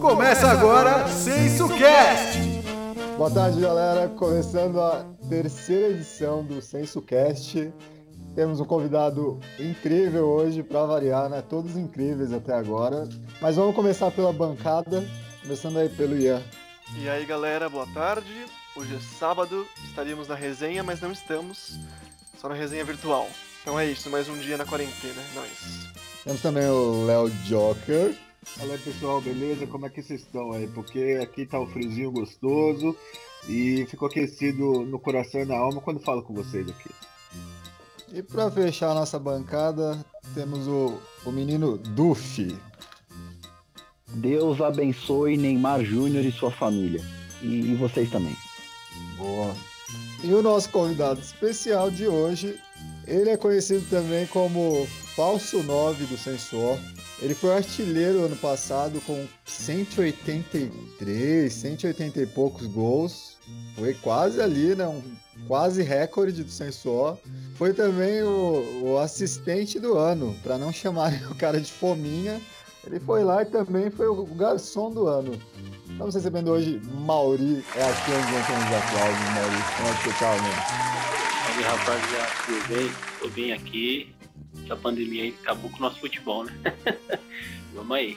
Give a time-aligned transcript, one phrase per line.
[0.00, 2.38] Começa agora SensoCast!
[3.16, 4.08] Boa tarde, galera.
[4.08, 7.72] Começando a terceira edição do SensoCast.
[8.34, 11.42] Temos um convidado incrível hoje, para variar, né?
[11.48, 13.08] Todos incríveis até agora.
[13.40, 15.08] Mas vamos começar pela bancada,
[15.42, 16.42] começando aí pelo Ian.
[16.98, 18.46] E aí, galera, boa tarde.
[18.76, 21.78] Hoje é sábado, estaríamos na resenha, mas não estamos.
[22.38, 23.28] Só na resenha virtual.
[23.62, 26.13] Então é isso, mais um dia na quarentena, é nóis.
[26.24, 28.16] Temos também o Léo Joker.
[28.42, 29.66] Fala aí, pessoal, beleza?
[29.66, 30.66] Como é que vocês estão aí?
[30.68, 32.96] Porque aqui tá o um friozinho gostoso
[33.46, 36.90] e ficou aquecido no coração e na alma quando falo com vocês aqui.
[38.10, 40.02] E para fechar a nossa bancada,
[40.34, 42.58] temos o, o menino Duffy.
[44.14, 47.02] Deus abençoe Neymar Júnior e sua família.
[47.42, 48.34] E, e vocês também.
[49.18, 49.54] Boa.
[50.22, 52.58] E o nosso convidado especial de hoje,
[53.06, 56.76] ele é conhecido também como Falso 9 do Sensor.
[57.22, 63.36] Ele foi artilheiro ano passado com 183, 180 e poucos gols.
[63.76, 64.88] Foi quase ali, né?
[64.88, 65.00] Um
[65.46, 67.16] quase recorde do Sensor.
[67.56, 72.40] Foi também o, o assistente do ano, para não chamarem o cara de fominha.
[72.84, 75.40] Ele foi lá e também foi o garçom do ano.
[75.90, 77.64] Estamos recebendo hoje Mauri.
[77.76, 79.62] É aqui onde entram os aplausos, Mauri.
[79.76, 80.94] Como é que você tá, mano?
[81.44, 82.32] Salve, rapaziada.
[82.46, 82.90] Tudo bem?
[83.20, 84.12] Tô bem aqui.
[84.62, 86.52] Essa pandemia aí acabou com o nosso futebol, né?
[87.74, 88.16] Vamos aí.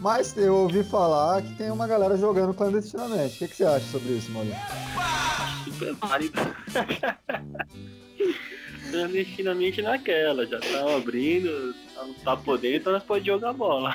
[0.00, 3.36] Mas eu ouvi falar que tem uma galera jogando clandestinamente.
[3.36, 4.52] O que, que você acha sobre isso, Mauri?
[5.64, 6.38] Super válido.
[8.90, 13.94] clandestinamente naquela, já tá abrindo, não tá podendo, então nós podemos jogar bola.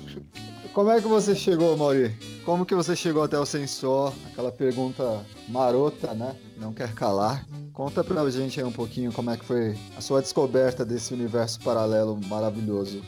[0.72, 2.12] Como é que você chegou, Mauri?
[2.44, 4.12] Como que você chegou até o sensor?
[4.32, 6.34] Aquela pergunta marota, né?
[6.56, 7.46] Não quer calar.
[7.72, 11.60] Conta pra gente aí um pouquinho como é que foi a sua descoberta desse universo
[11.60, 13.02] paralelo maravilhoso.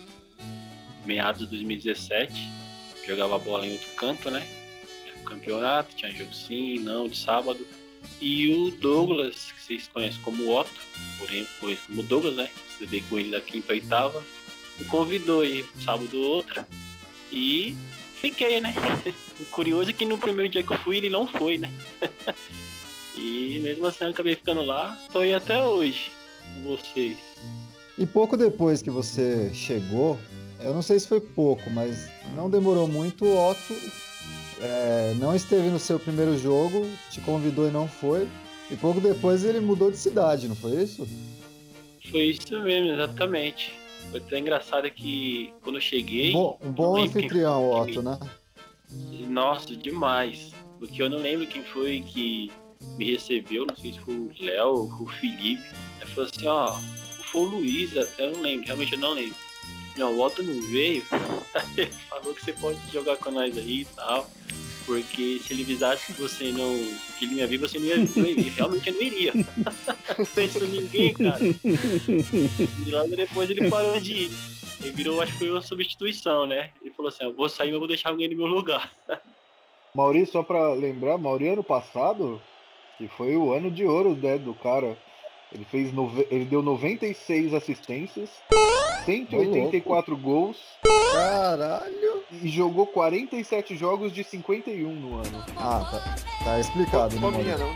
[1.04, 2.50] Meados de 2017,
[3.06, 4.46] jogava bola em outro canto, né?
[5.24, 7.64] Campeonato, tinha jogo sim, não, de sábado.
[8.20, 10.80] E o Douglas, que vocês conhecem como Otto,
[11.18, 12.48] porém conhece como Douglas, né?
[12.70, 14.22] Estudei com ele da quinta e oitava,
[14.78, 16.64] me convidou aí sábado outro
[17.32, 17.76] e
[18.20, 18.74] fiquei, né?
[19.38, 21.70] O curioso é que no primeiro dia que eu fui ele não foi, né?
[23.16, 26.10] e mesmo assim eu acabei ficando lá, tô aí até hoje
[26.54, 27.16] com vocês.
[27.98, 30.18] E pouco depois que você chegou,
[30.60, 33.74] eu não sei se foi pouco, mas não demorou muito, o Otto
[34.60, 38.28] é, não esteve no seu primeiro jogo, te convidou e não foi.
[38.70, 41.06] E pouco depois ele mudou de cidade, não foi isso?
[42.10, 43.72] Foi isso mesmo, exatamente.
[44.10, 46.32] Foi até engraçado que quando eu cheguei.
[46.32, 48.18] Bom, um bom anfitrião, Otto, né?
[49.28, 50.52] Nossa, demais.
[50.78, 52.50] Porque eu não lembro quem foi que
[52.96, 55.62] me recebeu, não sei se foi o Léo ou o Felipe.
[56.00, 56.72] Ele falou assim, ó,
[57.30, 59.36] foi o Luiz, eu não lembro, realmente eu não lembro.
[59.96, 61.02] Não, o Otto não veio.
[61.76, 64.30] ele falou que você pode jogar com nós aí e tal.
[64.84, 66.72] Porque se ele avisasse que você não.
[67.18, 68.52] que ele ia vir, você não ia vir.
[68.52, 69.32] Realmente eu não iria.
[70.16, 71.40] não pensou ninguém, cara.
[71.42, 74.30] E logo depois ele parou de ir.
[74.80, 76.70] Ele virou, acho que foi uma substituição, né?
[76.80, 78.92] Ele falou assim, eu vou sair, mas vou deixar alguém no meu lugar.
[79.94, 82.40] Mauri, só pra lembrar, Mauri ano passado,
[82.98, 84.96] que foi o ano de ouro né, do cara.
[85.52, 86.26] Ele fez nove...
[86.30, 88.30] ele deu 96 assistências,
[89.04, 90.58] 184 gols.
[91.12, 92.24] Caralho!
[92.42, 95.44] E jogou 47 jogos de 51 no ano.
[95.56, 97.20] Ah, tá, tá explicado, né?
[97.20, 97.72] Fominha, não.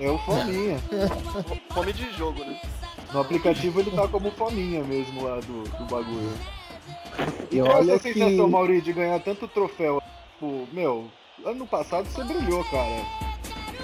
[0.00, 0.78] É o Fominha.
[1.72, 2.58] Fome de jogo, né?
[3.12, 6.32] No aplicativo ele tá como Fominha mesmo lá do, do bagulho.
[7.50, 8.52] E é a olha sua sensação, que.
[8.52, 10.02] Mauri, de ganhar tanto troféu?
[10.32, 11.10] Tipo, meu,
[11.44, 13.29] ano passado você brilhou, cara.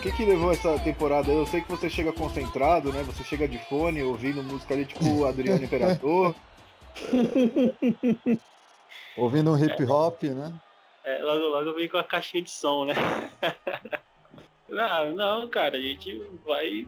[0.07, 1.33] O que que levou essa temporada?
[1.33, 3.03] Eu sei que você chega concentrado, né?
[3.03, 6.33] Você chega de fone, ouvindo música ali, tipo Adriano Imperador.
[9.19, 10.55] Ouvindo um hip hop, né?
[11.03, 12.95] É, logo, logo eu vim com a caixinha de som, né?
[14.71, 16.87] não, não, cara, a gente vai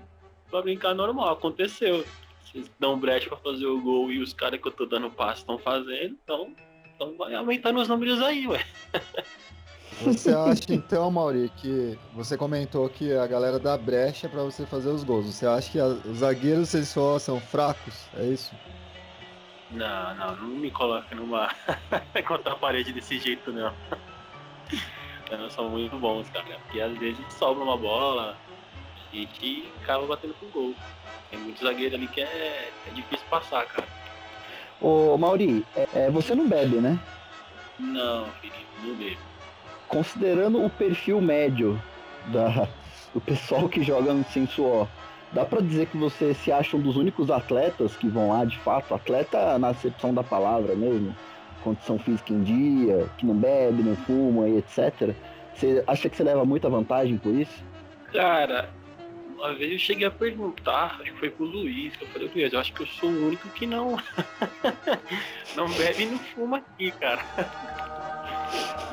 [0.48, 2.04] pra brincar normal, aconteceu.
[2.44, 5.40] Vocês dão brecha pra fazer o gol e os caras que eu tô dando passe
[5.40, 6.54] estão fazendo, então,
[6.94, 8.64] então vai aumentando os números aí, ué.
[10.02, 14.88] Você acha então, Mauri, que você comentou que a galera dá brecha pra você fazer
[14.90, 15.26] os gols.
[15.26, 18.06] Você acha que a- os zagueiros eles só são fracos?
[18.16, 18.54] É isso?
[19.70, 21.48] Não, não, não me coloca numa.
[22.26, 23.72] contra a parede desse jeito, não.
[25.30, 26.58] Não, são muito bons, cara.
[26.64, 28.34] Porque às vezes sobra uma bola,
[29.12, 30.74] a gente acaba batendo pro gol.
[31.30, 33.86] Tem muito zagueiro ali que é, é difícil passar, cara.
[34.80, 36.98] Ô, Mauri, é, é, você não bebe, né?
[37.78, 39.20] Não, Felipe, não bebo.
[39.88, 41.80] Considerando o perfil médio
[42.26, 42.68] da,
[43.14, 44.86] do pessoal que joga no Sensuó,
[45.32, 48.58] dá pra dizer que você se acha um dos únicos atletas que vão lá, de
[48.58, 51.14] fato, atleta na acepção da palavra mesmo,
[51.62, 55.14] condição física em dia, que não bebe, não fuma e etc.
[55.54, 57.64] Você acha que você leva muita vantagem por isso?
[58.12, 58.70] Cara,
[59.38, 62.52] uma vez eu cheguei a perguntar, acho que foi pro Luiz, que eu falei, Luiz,
[62.52, 63.96] eu acho que eu sou o único que não.
[65.56, 67.24] não bebe e não fuma aqui, cara.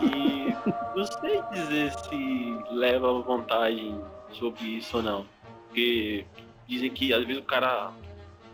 [0.02, 0.54] E
[0.98, 4.00] não sei dizer se leva vantagem
[4.32, 5.26] sobre isso ou não.
[5.68, 6.26] Porque
[6.68, 7.92] dizem que às vezes o cara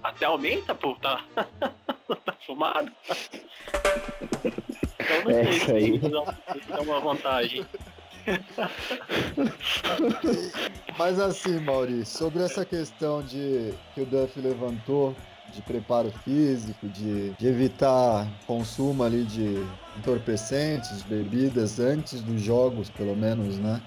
[0.04, 2.92] até aumenta, pô, tá, tá fumado.
[4.44, 6.00] Então não É, sei isso aí.
[6.00, 6.10] se
[6.70, 7.66] dá uma vantagem.
[10.98, 15.16] Mas assim, Maurício, sobre essa questão de que o Duff levantou
[15.54, 19.66] de preparo físico, de, de evitar consumo ali de
[19.98, 23.82] entorpecentes, bebidas antes dos jogos, pelo menos, né?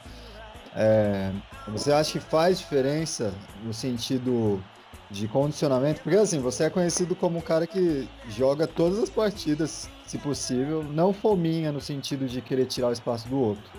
[0.77, 1.31] É,
[1.69, 3.33] você acha que faz diferença
[3.63, 4.63] no sentido
[5.11, 6.03] de condicionamento?
[6.03, 10.83] Porque assim, você é conhecido como um cara que joga todas as partidas, se possível,
[10.83, 13.71] não fominha no sentido de querer tirar o espaço do outro.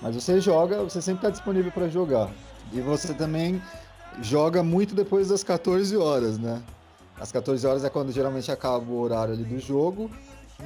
[0.00, 2.30] Mas você joga, você sempre está disponível para jogar.
[2.72, 3.60] E você também
[4.22, 6.62] joga muito depois das 14 horas, né?
[7.20, 10.10] As 14 horas é quando geralmente acaba o horário ali do jogo,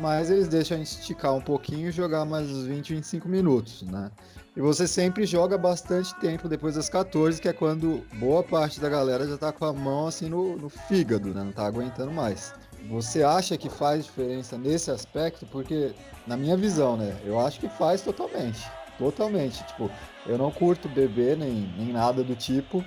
[0.00, 3.82] mas eles deixam a gente esticar um pouquinho e jogar mais uns 20, 25 minutos,
[3.82, 4.10] né?
[4.56, 8.88] E você sempre joga bastante tempo depois das 14, que é quando boa parte da
[8.88, 11.42] galera já tá com a mão assim no, no fígado, né?
[11.42, 12.54] Não tá aguentando mais.
[12.88, 15.44] Você acha que faz diferença nesse aspecto?
[15.46, 15.92] Porque,
[16.24, 17.16] na minha visão, né?
[17.24, 18.64] Eu acho que faz totalmente.
[18.96, 19.66] Totalmente.
[19.66, 19.90] Tipo,
[20.24, 22.84] eu não curto beber nem, nem nada do tipo,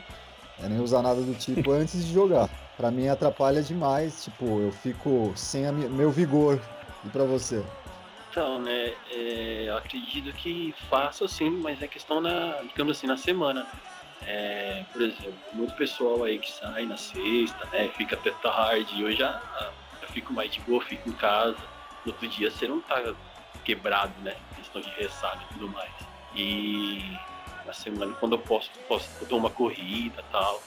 [0.64, 2.50] é, nem usar nada do tipo antes de jogar.
[2.78, 6.62] Pra mim atrapalha demais, tipo, eu fico sem a meu vigor.
[7.04, 7.66] E pra você?
[8.30, 13.18] Então, né, é, eu acredito que faço sim, mas é questão na, digamos assim, na
[13.18, 13.66] semana.
[14.22, 19.12] É, por exemplo, muito pessoal aí que sai na sexta, né, fica até tarde, eu
[19.12, 19.42] já,
[20.02, 21.58] já fico mais de boa, fico em casa.
[22.06, 23.16] No outro dia você não tá
[23.66, 25.92] quebrado, né, questão de ressaca e tudo mais.
[26.36, 27.18] E
[27.66, 30.62] na semana, quando eu posso, posso eu dou uma corrida tal,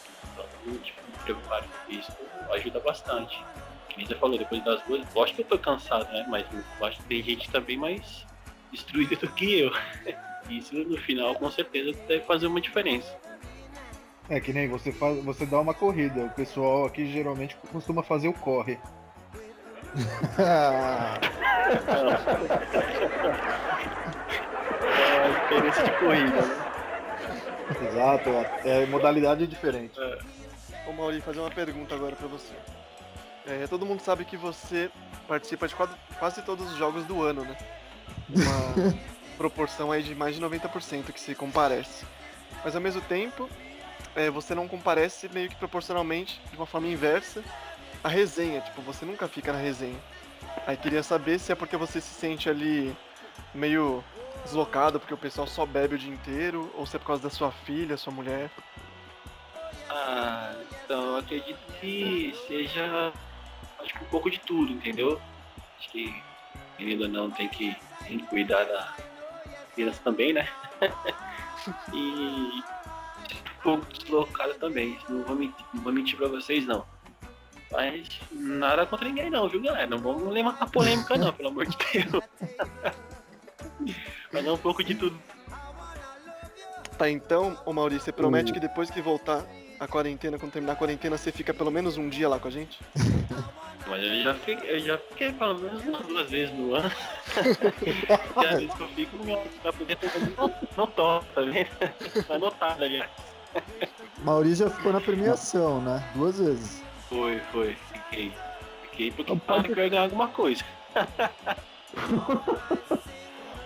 [0.65, 2.13] então, tipo, me preparo com isso,
[2.51, 3.43] ajuda bastante
[3.91, 6.25] que nem você falou, depois das duas, lógico que eu tô cansado, né?
[6.29, 8.25] Mas eu acho que tem gente que tá bem mais
[8.71, 9.73] destruída do que eu.
[10.49, 13.15] Isso no final com certeza deve fazer uma diferença.
[14.29, 16.25] É que nem você faz, você dá uma corrida.
[16.25, 18.79] O pessoal aqui geralmente costuma fazer o corre.
[24.93, 26.57] É a diferença de corrida, né?
[27.89, 28.31] Exato,
[28.65, 29.95] é modalidade diferente.
[30.87, 32.55] Ô Mauri, fazer uma pergunta agora pra você.
[33.47, 34.91] É, todo mundo sabe que você
[35.27, 37.57] participa de quase, quase todos os jogos do ano, né?
[38.29, 38.95] Uma
[39.37, 42.05] proporção aí de mais de 90% que se comparece.
[42.65, 43.49] Mas ao mesmo tempo,
[44.15, 47.43] é, você não comparece meio que proporcionalmente, de uma forma inversa,
[48.03, 48.61] a resenha.
[48.61, 49.99] Tipo, você nunca fica na resenha.
[50.67, 52.97] Aí queria saber se é porque você se sente ali
[53.55, 54.03] meio
[54.45, 57.31] deslocado, porque o pessoal só bebe o dia inteiro, ou se é por causa da
[57.31, 58.51] sua filha, sua mulher.
[59.91, 60.55] Ah,
[60.85, 63.13] então eu acredito que seja
[63.81, 65.21] acho que um pouco de tudo, entendeu?
[65.79, 66.23] Acho que
[66.77, 67.77] querendo ou não tem que,
[68.07, 68.95] tem que cuidar da
[69.75, 70.49] criança também, né?
[71.93, 72.63] e
[73.59, 74.97] um pouco deslocada também.
[75.09, 76.87] Não vou mentir, não vou mentir pra vocês não.
[77.73, 79.87] Mas nada contra ninguém não, viu galera?
[79.87, 82.25] Não vamos levantar polêmica não, pelo amor de Deus.
[84.33, 85.21] Mas é um pouco de tudo.
[86.97, 89.45] Tá, então, ô Maurício, você promete que depois que voltar
[89.81, 92.51] a quarentena, quando terminar a quarentena, você fica pelo menos um dia lá com a
[92.51, 92.79] gente?
[93.89, 96.93] Mas eu já fiquei, eu já fiquei pelo menos umas duas vezes no ano.
[98.41, 101.69] e às vezes que eu fico, não, pra poder ter não, não toca, tá vendo?
[102.29, 103.03] Tá anotado ali.
[104.23, 106.09] Maurício já ficou na premiação, né?
[106.15, 106.83] Duas vezes.
[107.09, 108.33] Foi, foi, fiquei.
[108.83, 110.63] Fiquei porque eu pode- quero ganhar alguma coisa.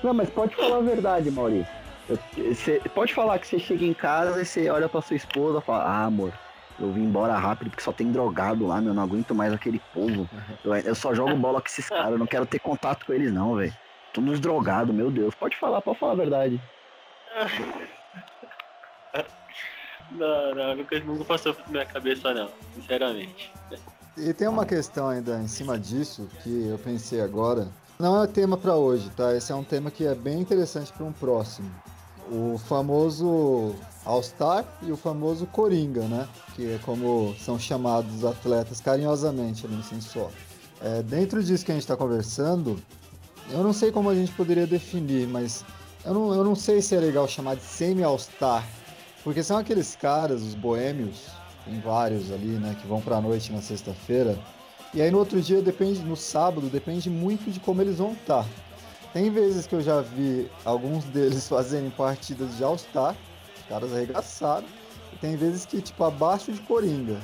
[0.02, 1.83] Não, mas pode falar a verdade, Maurício.
[2.08, 5.62] Você pode falar que você chega em casa e você olha pra sua esposa e
[5.62, 6.32] fala, ah, amor,
[6.78, 9.80] eu vim embora rápido porque só tem drogado lá, meu, eu não aguento mais aquele
[9.92, 10.28] povo.
[10.64, 13.32] Eu, eu só jogo bola com esses caras, eu não quero ter contato com eles
[13.32, 13.74] não, velho.
[14.12, 15.34] Todos drogados, meu Deus.
[15.34, 16.60] Pode falar, pode falar a verdade.
[20.10, 23.50] Não, não, nunca, nunca passou por minha cabeça não, sinceramente.
[24.16, 27.68] E tem uma questão ainda em cima disso que eu pensei agora.
[27.98, 29.34] Não é tema para hoje, tá?
[29.34, 31.70] Esse é um tema que é bem interessante para um próximo.
[32.30, 36.28] O famoso All-Star e o famoso Coringa, né?
[36.54, 40.30] Que é como são chamados os atletas carinhosamente ali no Sensor.
[40.80, 42.78] É, dentro disso que a gente está conversando,
[43.50, 45.64] eu não sei como a gente poderia definir, mas
[46.04, 48.66] eu não, eu não sei se é legal chamar de semi-All-Star.
[49.22, 51.28] Porque são aqueles caras, os boêmios,
[51.64, 54.38] tem vários ali, né, que vão pra noite na sexta-feira,
[54.92, 58.46] E aí no outro dia depende, no sábado, depende muito de como eles vão estar.
[59.14, 63.14] Tem vezes que eu já vi alguns deles fazendo partidas de All-Star,
[63.56, 64.66] os caras arregaçaram.
[65.12, 67.16] E tem vezes que, tipo, abaixo de Coringa.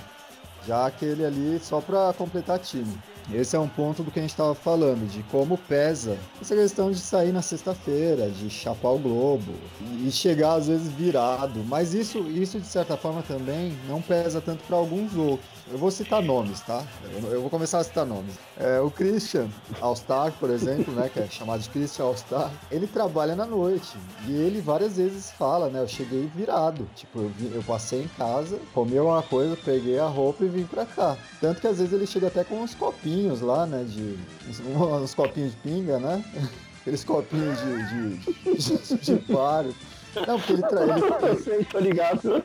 [0.64, 2.97] Já aquele ali só pra completar time.
[3.32, 6.90] Esse é um ponto do que a gente estava falando, de como pesa essa questão
[6.90, 9.52] de sair na sexta-feira, de chapar o globo
[10.04, 11.64] e chegar às vezes virado.
[11.66, 15.49] Mas isso, isso de certa forma também não pesa tanto para alguns outros.
[15.70, 16.84] Eu vou citar nomes, tá?
[17.30, 18.34] Eu vou começar a citar nomes.
[18.56, 19.48] É, o Christian
[19.80, 23.96] All-Star, por exemplo, né, que é chamado de Christian All-Star, ele trabalha na noite
[24.26, 25.80] e ele várias vezes fala, né?
[25.80, 30.06] Eu cheguei virado, tipo, eu, vim, eu passei em casa, comi uma coisa, peguei a
[30.06, 31.16] roupa e vim pra cá.
[31.40, 34.18] Tanto que às vezes ele chega até com uns copinhos lá, né, de
[35.04, 36.24] uns copinhos de pinga, né?
[36.80, 39.72] Aqueles copinhos de de, de, de, de paro.
[40.26, 40.82] Não, porque ele, tra...
[40.82, 40.92] ele,
[41.60, 42.44] Eu tô ligado.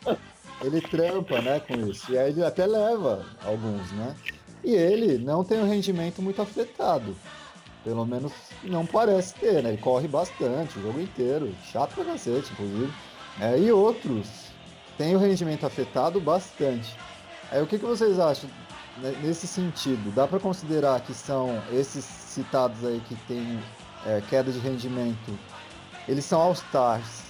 [0.65, 2.11] Ele trampa, né, com isso.
[2.11, 4.15] E aí ele até leva alguns, né?
[4.63, 7.15] E ele não tem um rendimento muito afetado.
[7.83, 8.31] Pelo menos
[8.63, 9.69] não parece ter, né?
[9.69, 11.53] Ele corre bastante o jogo inteiro.
[11.71, 12.91] Chato pra cacete, inclusive.
[13.39, 14.27] É, e outros
[14.97, 16.97] têm o rendimento afetado bastante.
[17.51, 18.49] Aí o que, que vocês acham
[18.97, 20.11] né, nesse sentido?
[20.15, 23.59] Dá para considerar que são esses citados aí que têm
[24.05, 25.37] é, queda de rendimento,
[26.07, 27.24] eles são All-Stars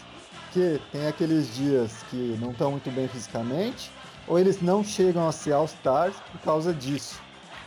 [0.56, 3.92] porque tem aqueles dias que não estão muito bem fisicamente,
[4.26, 7.20] ou eles não chegam a ser All-Stars por causa disso.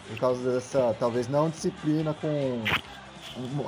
[0.09, 2.63] Por causa dessa, talvez, não disciplina com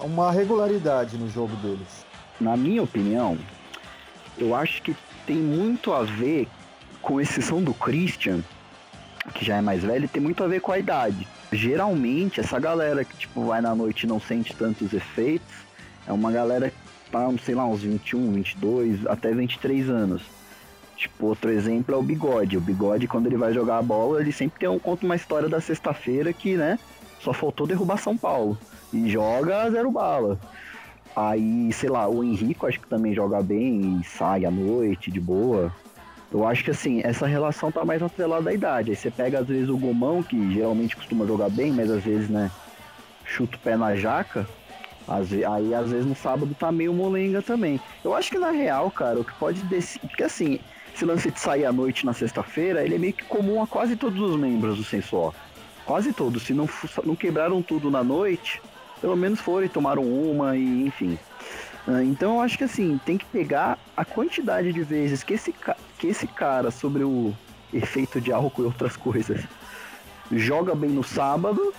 [0.03, 2.07] uma regularidade no jogo deles.
[2.41, 3.37] Na minha opinião,
[4.39, 4.97] eu acho que
[5.27, 6.49] tem muito a ver,
[7.03, 8.41] com exceção do Christian,
[9.35, 11.29] que já é mais velho, tem muito a ver com a idade.
[11.53, 15.47] Geralmente, essa galera que tipo vai na noite e não sente tantos efeitos,
[16.07, 16.73] é uma galera
[17.11, 20.23] tá, sei lá, uns 21, 22, até 23 anos.
[20.97, 22.59] Tipo, outro exemplo é o Bigode.
[22.59, 25.49] O Bigode, quando ele vai jogar a bola, ele sempre tem um, conta uma história
[25.49, 26.79] da sexta-feira que, né,
[27.21, 28.59] só faltou derrubar São Paulo.
[28.93, 30.39] E joga zero bala.
[31.15, 35.21] Aí, sei lá, o Henrique acho que também joga bem e sai à noite, de
[35.21, 35.73] boa.
[36.33, 38.91] Eu acho que assim, essa relação tá mais atrelada à idade.
[38.91, 42.29] Aí você pega às vezes o Gomão, que geralmente costuma jogar bem, mas às vezes,
[42.29, 42.51] né,
[43.25, 44.47] chuta o pé na jaca.
[45.11, 47.81] Aí às vezes no sábado tá meio molenga também.
[48.05, 50.07] Eu acho que na real, cara, o que pode decidir.
[50.09, 50.61] Porque assim,
[50.95, 53.97] esse lance de sair à noite na sexta-feira, ele é meio que comum a quase
[53.97, 55.35] todos os membros do Sensual.
[55.85, 56.45] Quase todos.
[56.45, 56.69] Se não,
[57.05, 58.63] não quebraram tudo na noite,
[59.01, 61.19] pelo menos foram e tomaram uma e enfim.
[61.89, 65.55] Ah, então eu acho que assim, tem que pegar a quantidade de vezes que esse,
[65.99, 67.35] que esse cara, sobre o
[67.73, 69.43] efeito de álcool e outras coisas,
[70.31, 71.73] joga bem no sábado,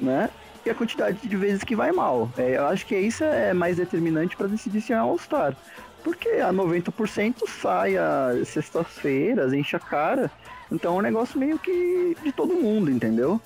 [0.00, 0.30] né?
[0.64, 2.30] E a quantidade de vezes que vai mal.
[2.36, 5.56] É, eu acho que isso é mais determinante para decidir se é All-Star.
[6.02, 10.30] Porque a 90% sai às sextas-feiras, enche a cara.
[10.70, 13.40] Então é um negócio meio que de todo mundo, entendeu?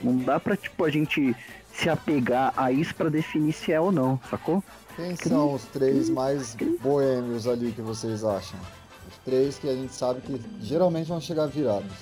[0.00, 1.34] Não dá pra, tipo, a gente
[1.72, 4.62] se apegar a isso para definir se é ou não, sacou?
[4.96, 8.58] Quem são os três mais boêmios ali que vocês acham?
[9.08, 11.92] Os três que a gente sabe que geralmente vão chegar virados.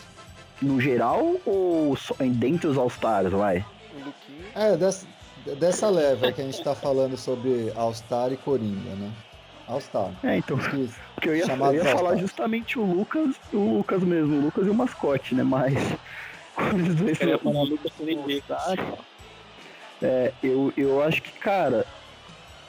[0.60, 3.64] No geral ou só, dentre os All-Stars, vai?
[4.54, 5.06] É, dessa,
[5.58, 9.10] dessa leva que a gente tá falando sobre All-Star e Coringa, né?
[9.66, 10.10] All-Star.
[10.22, 10.56] É, então.
[10.58, 14.66] Que, porque eu ia, eu ia falar justamente o Lucas, o Lucas mesmo, o Lucas
[14.66, 15.42] e o mascote, né?
[15.42, 15.74] Mas.
[16.54, 17.92] Quando os dois eu falar Lucas
[20.02, 21.86] é, eu, eu acho que, cara,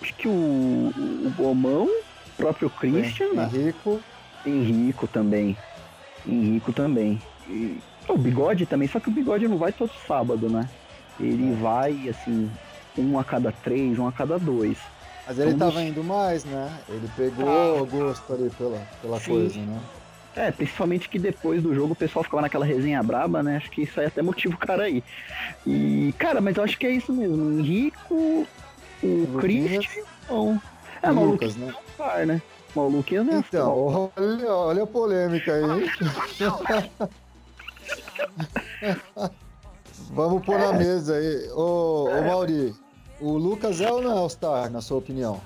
[0.01, 3.99] acho que o, o Gomão, o próprio Christian, é, Henrico.
[4.45, 5.57] Henrico também.
[6.25, 7.19] Henrico também.
[7.49, 10.69] E, o bigode também, só que o bigode não vai todo sábado, né?
[11.19, 11.55] Ele é.
[11.55, 12.49] vai, assim,
[12.97, 14.77] um a cada três, um a cada dois.
[15.25, 16.77] Mas ele então, tava indo mais, né?
[16.89, 19.79] Ele pegou o gosto ali pela, pela coisa, né?
[20.35, 23.57] É, principalmente que depois do jogo o pessoal ficava naquela resenha braba, né?
[23.57, 25.03] Acho que isso aí até motiva o cara aí.
[25.65, 27.35] E, cara, mas eu acho que é isso mesmo.
[27.37, 28.47] O Henrico,
[29.03, 30.07] o Christian.
[31.03, 31.67] É, o Lucas, né?
[31.69, 32.41] É um par, né?
[32.75, 35.91] O Luquinhas é Então, olha, olha a polêmica aí.
[40.13, 40.59] Vamos pôr é.
[40.59, 41.49] na mesa aí.
[41.51, 42.19] Ô, é.
[42.19, 42.75] ô Mauri,
[43.19, 45.41] o Lucas é ou não é All-Star, na sua opinião?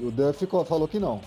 [0.00, 1.20] O Dan ficou, falou que não.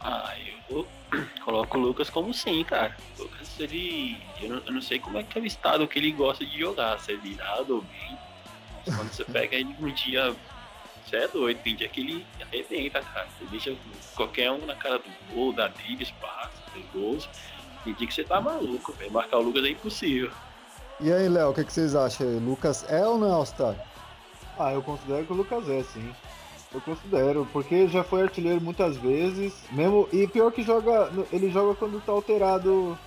[0.00, 0.34] Ah,
[0.68, 0.86] eu
[1.42, 2.94] coloco o Lucas como sim, cara.
[3.18, 4.18] O Lucas, ele.
[4.40, 6.58] Eu não, eu não, sei como é que é o estado que ele gosta de
[6.58, 8.18] jogar, se é virado ou bem.
[8.84, 10.36] Quando você pega ele um dia.
[11.06, 13.26] Você é doido, tem dia que ele arrebenta, cara.
[13.38, 13.76] Você deixa
[14.14, 17.28] qualquer um na cara do gol, dá drible, espaço, dos gols.
[17.82, 19.10] Tem dia que você tá maluco, velho.
[19.10, 20.30] Marcar o Lucas é impossível.
[21.02, 22.26] E aí, Léo, o que, que, vocês acham?
[22.40, 23.74] Lucas é ou não é All-Star?
[24.58, 26.12] Ah, eu considero que o Lucas é, sim.
[26.74, 31.74] Eu considero, porque já foi artilheiro muitas vezes, mesmo e pior que joga, ele joga
[31.74, 32.98] quando tá alterado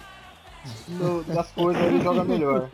[0.87, 2.67] no, nas coisas, ele joga melhor.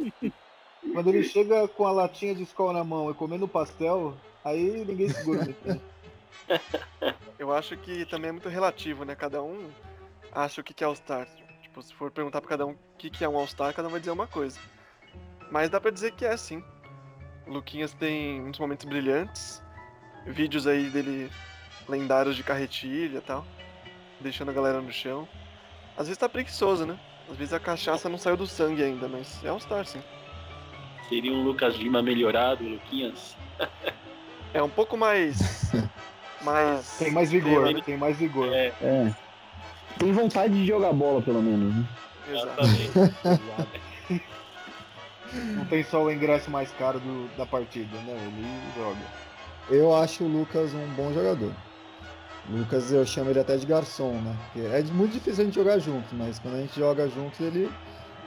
[0.93, 5.09] quando ele chega com a latinha de escola na mão e comendo pastel, aí ninguém
[5.09, 5.53] segura.
[5.65, 5.79] Né?
[7.37, 9.15] Eu acho que também é muito relativo, né?
[9.15, 9.67] Cada um
[10.31, 11.27] acha o que é All-Star.
[11.61, 13.99] Tipo, se for perguntar pra cada um o que é um All-Star, cada um vai
[13.99, 14.57] dizer uma coisa.
[15.51, 16.63] Mas dá pra dizer que é sim.
[17.47, 19.63] O Luquinhas tem muitos momentos brilhantes.
[20.25, 21.31] Vídeos aí dele
[21.87, 23.45] lendários de carretilha e tal.
[24.19, 25.27] Deixando a galera no chão.
[25.97, 26.99] Às vezes tá preguiçoso, né?
[27.29, 30.01] Às vezes a cachaça não saiu do sangue ainda, mas é All-Star sim.
[31.07, 33.35] Seria um Lucas Lima melhorado, Luquinhas?
[34.51, 35.71] É um pouco mais.
[36.41, 36.97] mais.
[36.97, 38.51] Tem mais vigor, tem mais vigor.
[38.51, 39.15] É, É.
[39.99, 41.87] Tem vontade de jogar bola, pelo menos, né?
[42.31, 42.91] Exatamente.
[45.33, 48.13] Não tem só o ingresso mais caro do- da partida, né?
[48.25, 48.97] Ele joga.
[49.69, 51.51] Eu acho o Lucas um bom jogador.
[52.49, 54.35] Lucas, eu chamo ele até de garçom, né?
[54.51, 57.69] Porque é muito difícil a gente jogar junto, mas quando a gente joga junto, ele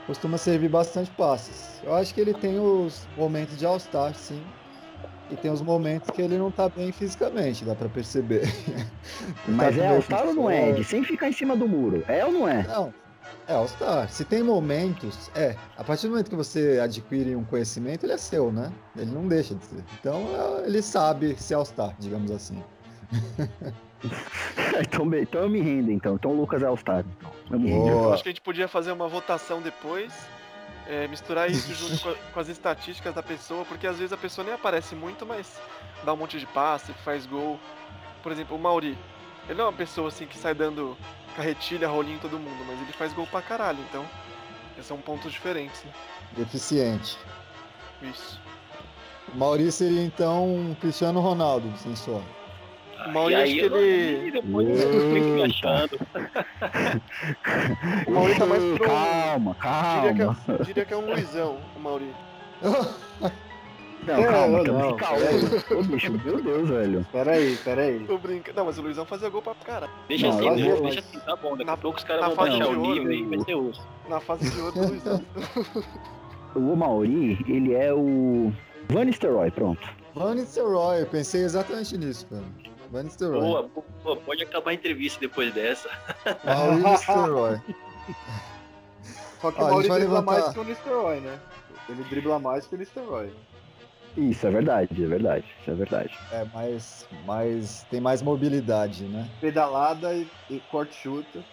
[0.07, 1.81] costuma servir bastante passes.
[1.83, 4.41] Eu acho que ele tem os momentos de All-Star, sim.
[5.29, 8.43] E tem os momentos que ele não tá bem fisicamente, dá pra perceber.
[9.45, 10.69] Tá Mas com é All-Star ou não é.
[10.69, 10.83] Ed?
[10.85, 12.03] Sem ficar em cima do muro.
[12.07, 12.63] É ou não é?
[12.63, 12.93] Não,
[13.47, 14.09] é All-Star.
[14.09, 15.55] Se tem momentos, é.
[15.77, 18.71] A partir do momento que você adquire um conhecimento, ele é seu, né?
[18.95, 19.83] Ele não deixa de ser.
[19.99, 20.23] Então,
[20.61, 22.63] é- ele sabe ser All-Star, digamos assim.
[24.81, 26.15] então, então eu me rendo, então.
[26.15, 27.05] Então o Lucas é All-Star.
[27.17, 27.31] Então.
[27.51, 27.87] Eu me rendo.
[27.89, 30.13] Eu acho que a gente podia fazer uma votação depois,
[30.87, 34.17] é, misturar isso junto com, a- com as estatísticas da pessoa, porque às vezes a
[34.17, 35.59] pessoa nem aparece muito, mas
[36.03, 37.59] dá um monte de passe, faz gol.
[38.21, 38.97] Por exemplo, o Mauri,
[39.47, 40.97] ele não é uma pessoa assim que sai dando
[41.35, 44.05] carretilha, rolinho em todo mundo, mas ele faz gol pra caralho, então
[44.73, 45.91] esses são pontos diferentes, né?
[46.37, 47.17] Deficiente.
[48.01, 48.39] Isso.
[49.33, 52.21] O Maurício seria então um Cristiano Ronaldo, sem só.
[53.05, 55.99] O Mauri, E acho aí que ele- depois eu me achando.
[58.07, 58.85] O Mauri tá mais pro.
[58.85, 59.55] Calma,
[59.95, 60.37] Diria que, calma.
[60.47, 62.13] é, diria que é um Luizão, o Mauri.
[64.05, 65.25] Não, É, calma, não, também não, calma.
[65.79, 67.07] Ô, bicho, meu Deus, velho.
[67.11, 68.05] Peraí, peraí.
[68.05, 68.57] Tô brincando.
[68.57, 69.91] Não, mas o Luizão fazia gol pra caralho.
[70.07, 71.51] Deixa Não, assim, deixa, vou- deixa assim, tá bom.
[71.51, 73.25] Daqui Na- a pouco os caras na vão fase baixar de o ouro, nível e
[73.25, 73.87] vai ser osso.
[74.09, 75.21] Na fase de ouro do Luizão.
[76.55, 78.53] O Mauri, ele é o
[78.89, 79.81] Van Nistelrooy, pronto.
[80.13, 82.43] Van Nistelrooy, eu pensei exatamente nisso, cara.
[82.91, 83.41] Van Nistelrooy.
[83.41, 83.69] Boa,
[84.03, 85.89] boa, pode acabar a entrevista depois dessa.
[86.45, 87.59] Maurício Nistelrooy.
[89.41, 91.39] Só que Ó, o a Mauri gente vai dribla levantar- mais que o Nistelrooy, né?
[91.89, 93.33] Ele dribla mais que o Nistelrooy.
[94.15, 96.13] Isso, é verdade, é verdade, isso é verdade.
[96.31, 97.83] É, mais, mais.
[97.89, 99.27] Tem mais mobilidade, né?
[99.41, 101.43] Pedalada e, e corte chuta.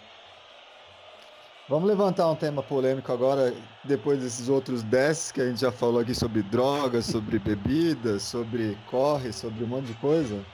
[1.67, 6.01] Vamos levantar um tema polêmico agora, depois desses outros 10 que a gente já falou
[6.01, 10.45] aqui sobre drogas, sobre bebidas, sobre corre, sobre um monte de coisa.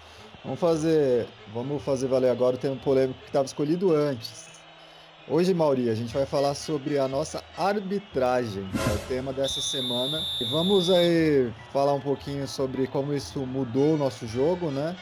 [0.43, 4.56] Vamos fazer, vamos fazer valer agora o tema polêmico que estava escolhido antes.
[5.29, 9.59] Hoje, Mauri, a gente vai falar sobre a nossa arbitragem, que é o tema dessa
[9.59, 10.25] semana.
[10.39, 14.95] E vamos aí falar um pouquinho sobre como isso mudou o nosso jogo, né?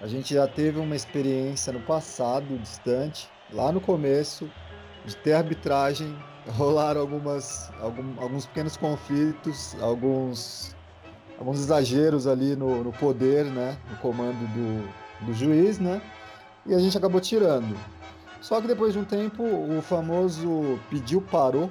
[0.00, 4.50] A gente já teve uma experiência no passado, distante, lá no começo,
[5.04, 6.16] de ter arbitragem,
[6.48, 10.74] rolaram algumas, algum- alguns pequenos conflitos, alguns,
[11.38, 16.00] alguns exageros ali no, no poder, né, no comando do, do juiz, né,
[16.64, 17.76] e a gente acabou tirando.
[18.42, 21.70] Só que depois de um tempo, o famoso pediu parou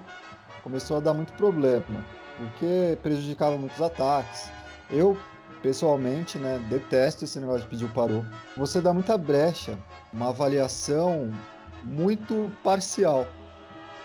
[0.64, 2.06] começou a dar muito problema,
[2.38, 4.50] porque prejudicava muitos ataques.
[4.90, 5.18] Eu,
[5.62, 8.26] pessoalmente, né, detesto esse negócio de pediu parou.
[8.56, 9.78] Você dá muita brecha,
[10.14, 11.30] uma avaliação
[11.84, 13.28] muito parcial.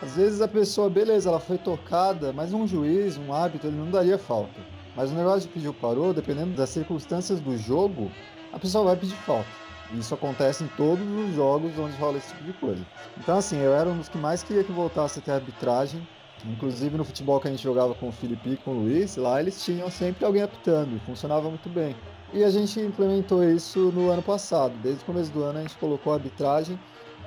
[0.03, 3.91] Às vezes a pessoa, beleza, ela foi tocada, mas um juiz, um árbitro, ele não
[3.91, 4.61] daria falta.
[4.97, 8.11] Mas o negócio de pedir parou, dependendo das circunstâncias do jogo,
[8.53, 9.66] a pessoa vai pedir falta.
[9.92, 12.85] Isso acontece em todos os jogos onde rola esse tipo de coisa.
[13.18, 16.07] Então, assim, eu era um dos que mais queria que voltasse a ter arbitragem.
[16.44, 19.40] Inclusive no futebol que a gente jogava com o Felipe e com o Luiz, lá
[19.40, 21.96] eles tinham sempre alguém apitando, e funcionava muito bem.
[22.33, 24.75] E a gente implementou isso no ano passado.
[24.83, 26.79] Desde o começo do ano a gente colocou a arbitragem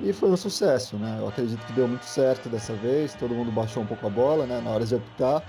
[0.01, 1.17] e foi um sucesso, né?
[1.19, 4.45] Eu acredito que deu muito certo dessa vez, todo mundo baixou um pouco a bola,
[4.45, 5.43] né, na hora de apitar.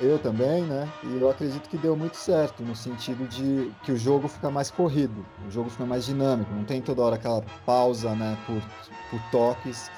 [0.00, 0.88] Eu também, né?
[1.02, 4.70] E eu acredito que deu muito certo, no sentido de que o jogo fica mais
[4.70, 8.62] corrido, o jogo fica mais dinâmico, não tem toda hora aquela pausa, né, por,
[9.10, 9.90] por toques.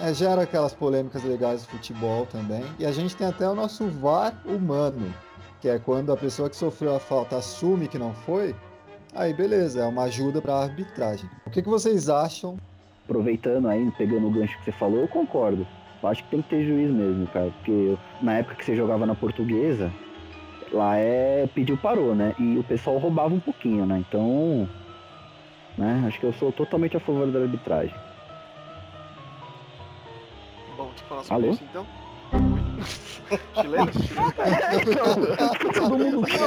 [0.00, 2.64] É, gera aquelas polêmicas legais do futebol também.
[2.80, 5.14] E a gente tem até o nosso VAR humano,
[5.60, 8.56] que é quando a pessoa que sofreu a falta assume que não foi,
[9.14, 11.30] aí beleza, é uma ajuda para a arbitragem.
[11.46, 12.58] O que, que vocês acham
[13.04, 15.66] Aproveitando aí, pegando o gancho que você falou, eu concordo.
[16.04, 17.50] Eu acho que tem que ter juiz mesmo, cara.
[17.50, 19.90] Porque na época que você jogava na portuguesa,
[20.70, 22.34] lá é pediu parou, né?
[22.38, 24.04] E o pessoal roubava um pouquinho, né?
[24.06, 24.68] Então,
[25.78, 26.04] né?
[26.06, 27.96] Acho que eu sou totalmente a favor da arbitragem.
[30.76, 31.54] Bom, deixa eu falar sobre Alô?
[31.54, 31.86] isso então.
[33.62, 33.90] Chileno?
[35.72, 36.38] Todo mundo quer.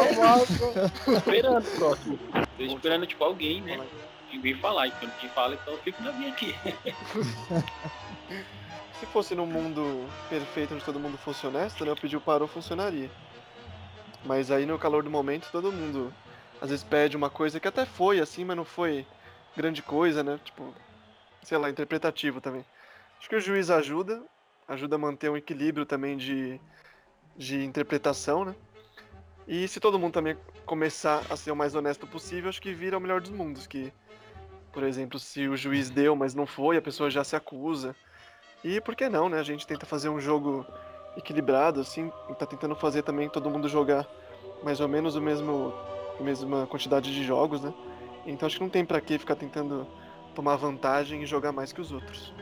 [1.04, 2.20] Tô esperando o próximo.
[2.58, 3.80] Tô esperando, tipo, alguém, né?
[4.40, 4.88] Vem falar.
[4.88, 6.56] Então, quem fala, então eu fico na minha aqui.
[9.00, 11.92] Se fosse num mundo perfeito onde todo mundo fosse honesto, né?
[11.92, 13.10] O pediu parou funcionaria.
[14.26, 16.14] Mas aí no calor do momento todo mundo
[16.60, 19.06] às vezes pede uma coisa que até foi assim, mas não foi
[19.56, 20.40] grande coisa, né?
[20.44, 20.74] Tipo,
[21.44, 22.66] sei lá, interpretativo também.
[23.20, 24.24] Acho que o juiz ajuda,
[24.68, 26.60] ajuda a manter um equilíbrio também de,
[27.36, 28.56] de interpretação, né?
[29.48, 32.98] E se todo mundo também começar a ser o mais honesto possível, acho que vira
[32.98, 33.66] o melhor dos mundos.
[33.66, 33.94] Que,
[34.74, 37.96] por exemplo, se o juiz deu, mas não foi, a pessoa já se acusa.
[38.64, 39.40] E por que não, né?
[39.40, 40.66] A gente tenta fazer um jogo
[41.16, 44.06] equilibrado, assim, tá tentando fazer também todo mundo jogar
[44.64, 45.74] mais ou menos o mesmo,
[46.20, 47.74] a mesma quantidade de jogos, né?
[48.26, 49.88] Então acho que não tem pra que ficar tentando
[50.36, 52.34] tomar vantagem e jogar mais que os outros.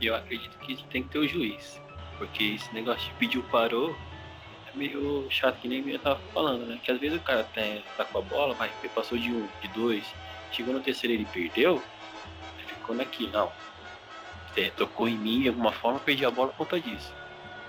[0.00, 1.80] Eu acredito que tem que ter o juiz.
[2.18, 3.94] Porque esse negócio de pedir o parou
[4.72, 6.80] é meio chato, que nem eu tava falando, né?
[6.82, 7.60] Que às vezes o cara tá,
[7.96, 10.04] tá com a bola, mas passou de um, de dois,
[10.50, 11.82] chegou no terceiro ele perdeu,
[12.66, 13.52] ficou naquilo, não.
[14.56, 17.12] É, tocou em mim de alguma forma, perdi a bola por conta disso.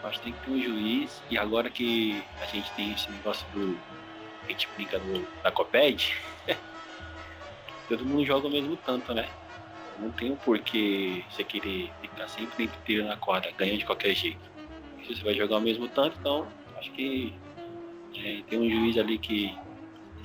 [0.04, 3.46] Acho que tem que ter um juiz, e agora que a gente tem esse negócio
[3.54, 3.78] do.
[4.44, 6.16] A gente brinca do, da Coped,
[7.90, 9.28] todo mundo joga o mesmo tanto, né?
[10.00, 14.40] Não tem um porquê você querer ficar sempre inteiro na quadra, ganhando de qualquer jeito.
[15.06, 16.48] Se você vai jogar o mesmo tanto, então
[16.78, 17.34] acho que
[18.16, 19.58] é, tem um juiz ali que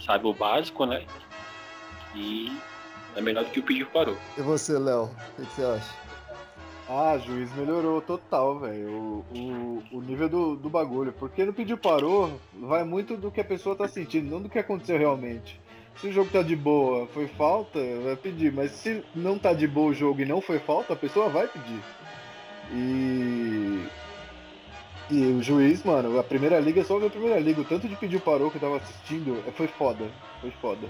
[0.04, 1.04] sabe o básico, né?
[2.14, 2.52] E
[3.16, 4.16] é melhor do que o pedido parou.
[4.36, 5.04] E você, Léo?
[5.04, 6.01] O que, que você acha?
[6.88, 8.90] Ah, juiz melhorou total, velho.
[8.90, 11.12] O, o, nível do, do bagulho.
[11.12, 14.58] Porque no pediu parou, vai muito do que a pessoa tá sentindo, não do que
[14.58, 15.60] aconteceu realmente.
[15.96, 18.52] Se o jogo tá de boa, foi falta, vai pedir.
[18.52, 21.46] Mas se não tá de boa o jogo e não foi falta, a pessoa vai
[21.46, 21.80] pedir.
[22.72, 23.86] E.
[25.10, 28.18] E o juiz, mano, a primeira liga, só a primeira liga, o tanto de pediu
[28.20, 30.10] parou que eu tava assistindo, foi foda.
[30.40, 30.88] Foi foda.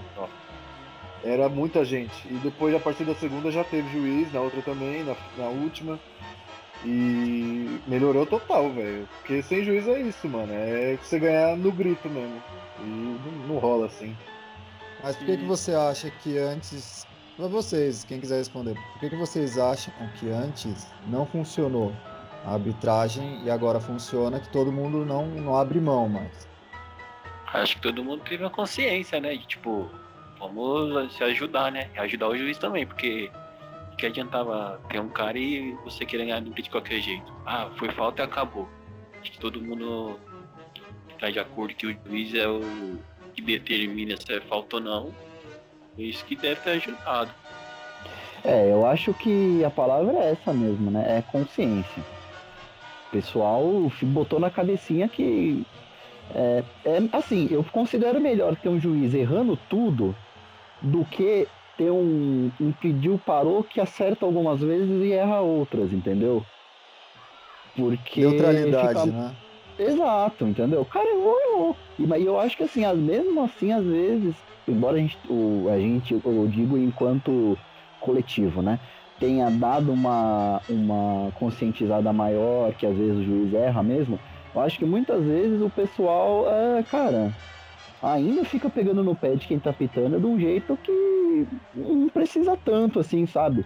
[1.23, 2.27] Era muita gente.
[2.27, 5.99] E depois, a partir da segunda, já teve juiz, na outra também, na, na última.
[6.85, 9.07] E melhorou total, velho.
[9.19, 10.51] Porque sem juiz é isso, mano.
[10.51, 12.41] É você ganhar no grito mesmo.
[12.79, 14.15] E não, não rola assim.
[15.01, 17.07] Mas por que, que você acha que antes.
[17.37, 21.91] Pra vocês, quem quiser responder, por que, que vocês acham que antes não funcionou
[22.45, 26.47] a arbitragem e agora funciona que todo mundo não, não abre mão mais?
[27.51, 29.35] Acho que todo mundo teve uma consciência, né?
[29.35, 29.89] De tipo,
[30.47, 31.89] vamos se ajudar, né?
[31.95, 33.31] E ajudar o juiz também, porque
[33.97, 37.31] que adiantava ter um cara e você querer ganhar de qualquer jeito?
[37.45, 38.67] Ah, foi falta e acabou.
[39.21, 40.19] Acho que todo mundo
[41.19, 42.99] tá de acordo que o juiz é o
[43.33, 45.13] que determina se é falta ou não.
[45.97, 47.31] É isso que deve ter ajudado.
[48.43, 51.19] É, eu acho que a palavra é essa mesmo, né?
[51.19, 52.03] É consciência.
[53.07, 53.63] O pessoal
[54.01, 55.65] botou na cabecinha que.
[56.35, 60.15] É, é, assim, eu considero melhor ter um juiz errando tudo
[60.83, 66.45] do que ter um, um pediu parou que acerta algumas vezes e erra outras, entendeu?
[67.75, 68.21] Porque.
[68.21, 69.35] Neutralidade, fica- né?
[69.79, 70.81] Exato, entendeu?
[70.81, 71.77] O cara errou, errou.
[71.97, 74.35] E, eu acho que assim, as- mesmo assim, às vezes,
[74.67, 77.57] embora a gente, o, a gente, eu digo enquanto
[77.99, 78.79] coletivo, né?
[79.19, 84.19] Tenha dado uma, uma conscientizada maior, que às vezes o juiz erra mesmo,
[84.53, 87.33] eu acho que muitas vezes o pessoal, é, cara,
[88.03, 92.57] ainda fica pegando no pé de quem tá pitando de um jeito que não precisa
[92.63, 93.65] tanto, assim, sabe?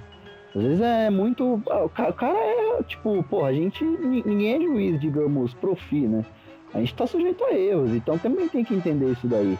[0.56, 1.62] Às vezes é muito.
[1.70, 3.84] ah, O ca- o cara é, tipo, porra, a gente.
[3.84, 6.26] ni- Ninguém é juiz, digamos, profi, né?
[6.74, 9.58] A gente tá sujeito a erros, então também tem que entender isso daí.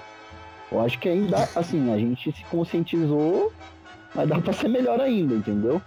[0.72, 3.52] Eu acho que ainda, assim, a gente se conscientizou,
[4.16, 5.82] mas dá pra ser melhor ainda, entendeu?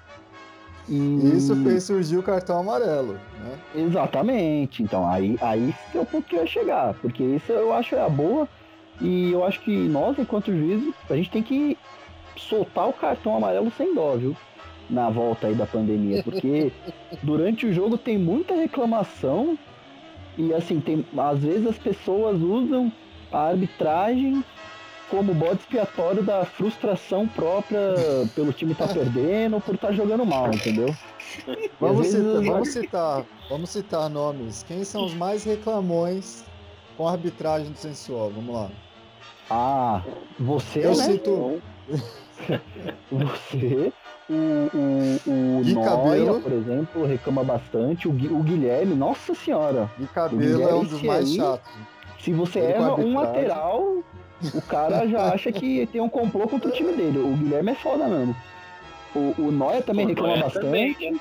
[0.88, 3.58] E E isso fez surgir o cartão amarelo, né?
[3.76, 4.82] Exatamente.
[4.82, 6.94] Então, aí, aí esse é o ponto que eu ia chegar.
[6.94, 8.48] Porque isso eu acho é a boa.
[9.00, 11.76] E eu acho que nós, enquanto juízes, a gente tem que
[12.36, 14.36] soltar o cartão amarelo sem dó, viu?
[14.88, 16.22] Na volta aí da pandemia.
[16.22, 16.72] Porque
[17.22, 19.58] durante o jogo tem muita reclamação.
[20.36, 22.90] E assim, tem, às vezes as pessoas usam
[23.32, 24.42] a arbitragem
[25.08, 27.80] como bode expiatório da frustração própria
[28.34, 30.94] pelo time estar perdendo ou por estar jogando mal, entendeu?
[31.80, 34.62] Vamos citar, as- vamos citar, vamos citar nomes.
[34.62, 36.44] Quem são os mais reclamões
[36.96, 38.30] com a arbitragem do sensual?
[38.30, 38.70] Vamos lá.
[39.50, 40.02] Ah,
[40.38, 41.04] você, Eu né?
[41.04, 41.62] cito
[43.10, 43.92] Você,
[44.28, 46.40] o, o, o Gui Noia, Cabelo.
[46.40, 48.08] por exemplo, reclama bastante.
[48.08, 51.70] O, Gui- o Guilherme, nossa senhora, e cabelo é um dos mais aí- chatos.
[52.20, 53.82] se você Ele erra um lateral,
[54.54, 57.18] o cara já acha que tem um complô contra o time dele.
[57.18, 58.34] O Guilherme é foda mesmo.
[59.14, 60.64] O, o Noia também O reclama Noia bastante.
[60.64, 61.20] também, né?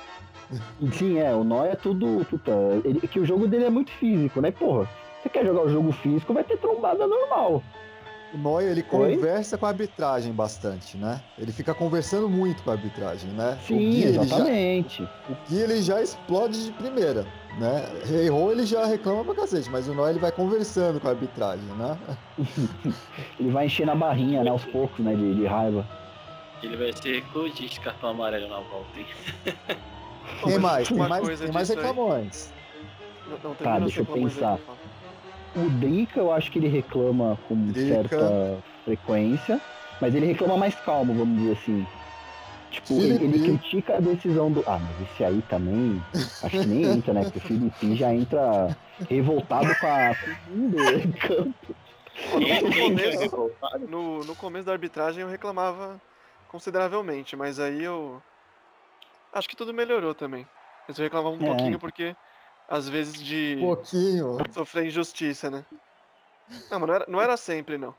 [0.94, 2.26] Sim, é, o nó é tudo.
[2.30, 2.52] Puta,
[2.84, 4.50] ele, que o jogo dele é muito físico, né?
[4.52, 4.88] Porra,
[5.22, 7.62] você quer jogar o jogo físico, vai ter trombada normal.
[8.32, 9.16] O Noia, ele Oi?
[9.16, 11.20] conversa com a arbitragem bastante, né?
[11.38, 13.58] Ele fica conversando muito com a arbitragem, né?
[13.60, 15.04] o Sim, Gui, ele já, exatamente.
[15.04, 17.26] o Gui, ele já explode de primeira,
[17.58, 17.86] né?
[18.24, 21.66] Errou, ele já reclama pra cacete, mas o Noia, ele vai conversando com a arbitragem,
[21.70, 21.98] né?
[23.40, 25.88] Ele vai encher na barrinha, né, aos poucos, né, de, de raiva.
[26.62, 29.08] Ele vai ser recordista de cartão amarelo na volta, hein?
[30.44, 32.54] Tem mais, tem mais, tem mais aí- reclamões.
[33.28, 34.58] Não, não, Tá, deixa eu pensar.
[34.60, 34.78] Fala.
[35.56, 37.88] O Drica, eu acho que ele reclama com Drica.
[38.10, 39.60] certa frequência,
[40.00, 41.88] mas ele reclama mais calmo, vamos dizer assim.
[42.72, 44.64] Tipo, ele, ele critica a decisão do.
[44.68, 46.00] Ah, mas esse aí também.
[46.44, 47.24] Acho que nem entra, né?
[47.24, 48.78] Porque o Felipe já entra
[49.10, 51.76] revoltado com, a, com o mundo em campo.
[52.34, 53.52] No começo,
[53.88, 56.00] no, no começo da arbitragem eu reclamava
[56.50, 58.22] consideravelmente, mas aí eu.
[59.34, 60.46] Acho que tudo melhorou também.
[60.88, 61.46] Mas eu reclamava um É.
[61.48, 62.16] pouquinho porque,
[62.70, 64.38] às vezes, de pouquinho.
[64.54, 65.66] sofrer injustiça, né?
[66.72, 67.96] Não, mas não era, não era sempre, não.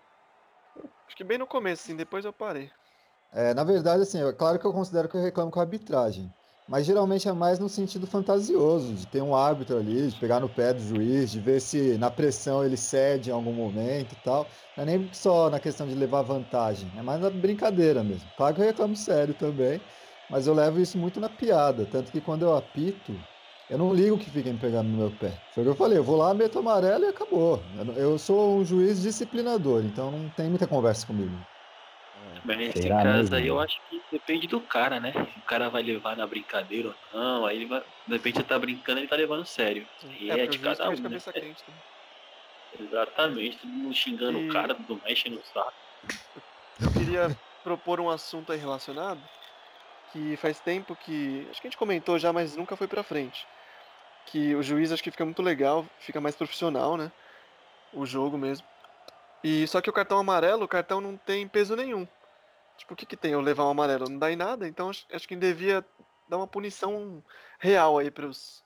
[1.07, 2.71] Acho que bem no começo, assim, depois eu parei.
[3.33, 6.33] É, na verdade, assim, é claro que eu considero que eu reclamo com a arbitragem.
[6.69, 10.49] Mas geralmente é mais no sentido fantasioso, de ter um árbitro ali, de pegar no
[10.49, 14.49] pé do juiz, de ver se na pressão ele cede em algum momento e tal.
[14.77, 18.31] Não é nem só na questão de levar vantagem, é mais na brincadeira mesmo.
[18.37, 19.81] Claro que eu reclamo sério também,
[20.29, 21.87] mas eu levo isso muito na piada.
[21.87, 23.27] Tanto que quando eu apito,
[23.71, 25.41] eu não ligo que fiquem pegando no meu pé.
[25.53, 27.65] Foi o que eu falei, eu vou lá, meto amarelo e acabou.
[27.97, 31.47] Eu sou um juiz disciplinador, então não tem muita conversa comigo.
[32.45, 33.37] Mas nesse Será caso mesmo?
[33.37, 35.13] aí eu acho que depende do cara, né?
[35.37, 37.81] O cara vai levar na brincadeira ou não, aí ele vai.
[37.81, 39.87] De repente você tá brincando ele tá levando sério.
[40.03, 40.95] E é, porque de cada um.
[40.95, 41.19] Né?
[41.33, 41.81] quente também.
[42.79, 45.73] Exatamente, todo mundo xingando E- o cara, tudo mais, enchendo o saco.
[46.81, 49.23] Eu queria propor um assunto aí relacionado,
[50.13, 51.47] que faz tempo que.
[51.51, 53.47] Acho que a gente comentou já, mas nunca foi pra frente.
[54.31, 57.11] Que o juiz acho que fica muito legal, fica mais profissional, né?
[57.93, 58.67] O jogo mesmo.
[59.43, 62.07] E só que o cartão amarelo, o cartão não tem peso nenhum.
[62.77, 64.09] Tipo, o que que tem eu levar um amarelo?
[64.09, 65.85] Não dá em nada, então acho, acho que devia
[66.29, 67.23] dar uma punição
[67.59, 68.63] real aí pros.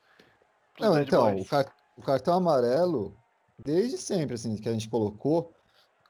[0.74, 3.16] pros Não, então, o, car- o cartão amarelo,
[3.64, 5.52] desde sempre, assim, que a gente colocou,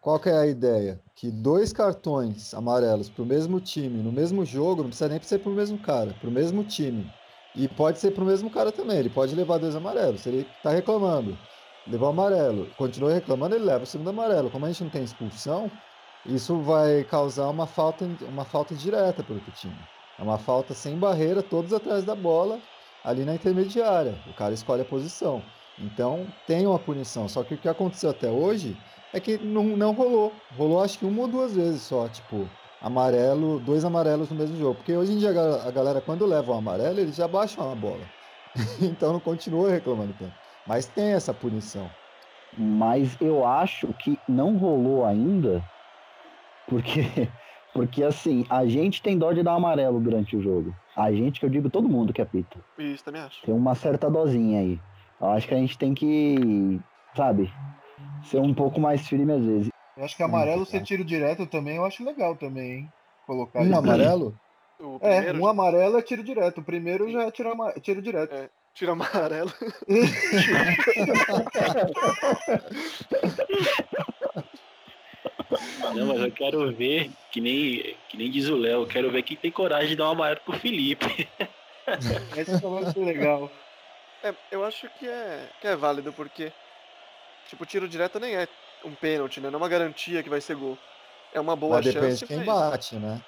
[0.01, 1.01] qual que é a ideia?
[1.15, 5.53] Que dois cartões amarelos pro mesmo time, no mesmo jogo, não precisa nem ser pro
[5.53, 7.11] mesmo cara, pro mesmo time.
[7.57, 10.71] E pode ser pro mesmo cara também, ele pode levar dois amarelos, se ele tá
[10.71, 11.39] reclamando,
[11.87, 14.51] levou amarelo, continua reclamando, ele leva o segundo amarelo.
[14.51, 15.71] Como a gente não tem expulsão,
[16.27, 19.77] isso vai causar uma falta, uma falta direta pro outro time.
[20.19, 22.61] É uma falta sem barreira, todos atrás da bola,
[23.05, 24.19] ali na intermediária.
[24.27, 25.43] O cara escolhe a posição.
[25.79, 27.29] Então tem uma punição.
[27.29, 28.77] Só que o que aconteceu até hoje
[29.13, 30.33] é que não, não rolou.
[30.57, 32.49] Rolou acho que uma ou duas vezes só, tipo,
[32.87, 34.77] amarelo, dois amarelos no mesmo jogo.
[34.77, 37.71] Porque hoje em dia a ga- a galera, quando leva o amarelo, eles já baixam
[37.71, 38.11] a bola.
[38.83, 40.39] então não continua reclamando tanto.
[40.65, 41.91] Mas tem essa punição.
[42.57, 45.65] Mas eu acho que não rolou ainda,
[46.67, 47.01] porque,
[47.73, 50.77] porque assim, a gente tem dó de dar amarelo durante o jogo.
[50.97, 52.61] A gente, que eu digo todo mundo que apita.
[52.79, 53.45] Isso, também acho.
[53.45, 54.83] Tem uma certa dosinha aí.
[55.21, 56.83] Eu acho que a gente tem que,
[57.17, 57.53] sabe,
[58.31, 59.74] ser um pouco mais firme às vezes.
[59.97, 62.93] Eu acho que amarelo ser tiro direto também, eu acho legal também, hein?
[63.27, 63.77] Colocar Um isso.
[63.79, 64.39] amarelo?
[65.01, 66.61] É, um amarelo é tiro direto.
[66.61, 68.35] O primeiro já é tiro, ama- tiro direto.
[68.35, 68.49] É.
[68.75, 69.53] tira amarelo.
[75.95, 79.23] Não, mas eu quero ver, que nem, que nem diz o Léo, eu quero ver
[79.23, 81.29] quem tem coragem de dar um amarelo pro Felipe.
[82.37, 83.51] Esse vai ser legal.
[84.23, 86.51] É, eu acho que é, que é válido, porque,
[87.49, 88.49] tipo, tiro direto nem é
[88.85, 89.51] um pênalti, né?
[89.51, 90.77] Não é uma garantia que vai ser gol.
[91.33, 92.27] É uma boa Mas depende chance.
[92.27, 93.21] de quem bate, né?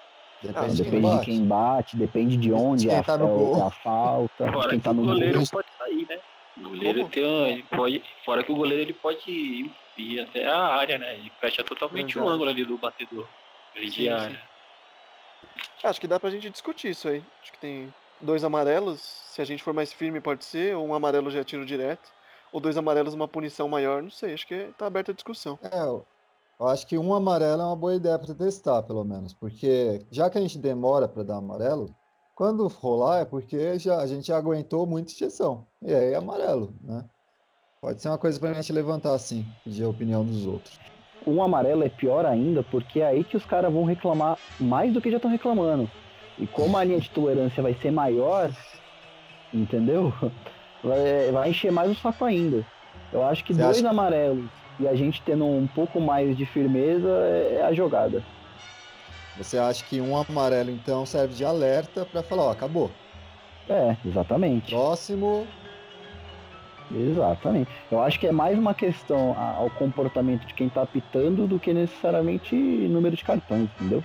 [0.42, 1.30] Depende de quem Depende de bate.
[1.30, 3.56] quem bate, depende de onde quem é a, tá no é o- gol.
[3.56, 5.48] é a falta, de Fora quem que tá o no goleiro gol.
[5.50, 6.18] pode sair, né?
[6.58, 7.10] O goleiro Como?
[7.10, 11.18] tem um, ele pode, fora que o goleiro ele pode ir até a área, né?
[11.18, 12.34] Ele fecha totalmente o Verdade.
[12.34, 13.28] ângulo ali do batedor.
[13.74, 14.42] Ele Sim, de área.
[15.82, 17.22] Acho que dá pra gente discutir isso aí.
[17.42, 20.94] Acho que tem dois amarelos, se a gente for mais firme pode ser, ou um
[20.94, 22.08] amarelo já é tiro direto,
[22.52, 25.58] ou dois amarelos uma punição maior, não sei, acho que tá aberta a discussão.
[25.62, 25.82] É,
[26.58, 30.30] eu acho que um amarelo é uma boa ideia para testar, pelo menos, porque já
[30.30, 31.94] que a gente demora para dar amarelo,
[32.34, 35.66] quando rolar é porque já, a gente já aguentou muita injeção.
[35.82, 37.04] E aí é amarelo, né?
[37.80, 40.78] Pode ser uma coisa para a gente levantar assim, pedir a opinião dos outros.
[41.26, 45.00] Um amarelo é pior ainda, porque é aí que os caras vão reclamar mais do
[45.00, 45.90] que já estão reclamando.
[46.38, 48.50] E como a linha de tolerância vai ser maior,
[49.52, 50.12] entendeu?
[50.88, 52.64] Vai, vai encher mais o saco ainda.
[53.12, 56.44] Eu acho que Você dois acha- amarelos e a gente tendo um pouco mais de
[56.46, 58.22] firmeza é é a jogada.
[59.36, 62.90] Você acha que um amarelo então serve de alerta para falar, ó, acabou.
[63.68, 64.70] É, exatamente.
[64.70, 65.46] Próximo.
[66.90, 67.68] Exatamente.
[67.90, 71.74] Eu acho que é mais uma questão ao comportamento de quem tá apitando do que
[71.74, 74.02] necessariamente número de cartões, entendeu?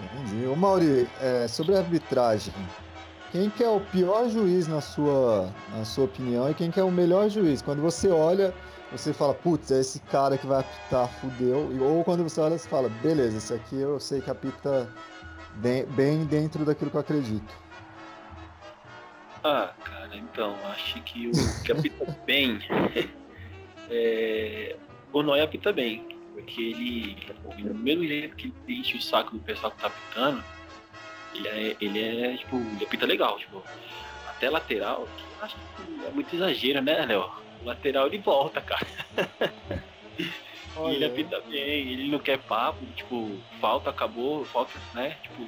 [0.00, 0.46] Entendi.
[0.46, 2.52] Ô Mauri, é, sobre a arbitragem,
[3.32, 6.84] quem que é o pior juiz na sua, na sua opinião e quem que é
[6.84, 7.62] o melhor juiz?
[7.62, 8.54] Quando você olha,
[8.92, 11.70] você fala, putz, é esse cara que vai apitar, fudeu.
[11.80, 14.86] Ou quando você olha, você fala, beleza, esse aqui eu sei que apita
[15.54, 17.54] bem, dentro daquilo que eu acredito.
[19.42, 22.60] Ah, cara, então, acho que o que apita bem.
[23.90, 24.76] é,
[25.10, 26.06] o Noia apita bem.
[26.34, 27.16] Porque ele,
[27.62, 30.44] do mesmo jeito que ele enche o saco do pessoal que tá apitando,
[31.34, 33.62] ele é, ele é tipo, ele apita legal, tipo,
[34.28, 35.08] até lateral,
[35.40, 37.30] acho que é muito exagero, né, Léo?
[37.62, 38.86] O lateral ele volta, cara.
[40.88, 45.16] Ele apita bem, ele não quer papo, tipo, falta, acabou, falta, né?
[45.22, 45.46] Tipo,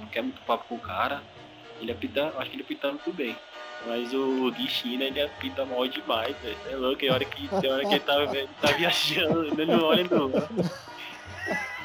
[0.00, 1.22] não quer muito papo com o cara.
[1.78, 3.36] Ele apita, acho que ele apita muito bem.
[3.86, 6.56] Mas o Guichina, ele apita mal demais, velho.
[6.70, 9.84] É louco, tem hora que, tem hora que ele tá, ele tá viajando, ele não
[9.84, 10.32] olha no.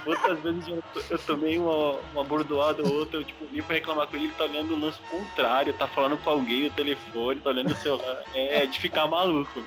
[0.05, 4.07] Outras vezes eu, eu tomei uma, uma bordoada ou outra, eu tipo, vim pra reclamar
[4.07, 7.49] com ele, ele tá olhando o lance contrário, tá falando com alguém no telefone, tá
[7.49, 8.23] olhando o celular.
[8.33, 9.63] É, de ficar maluco.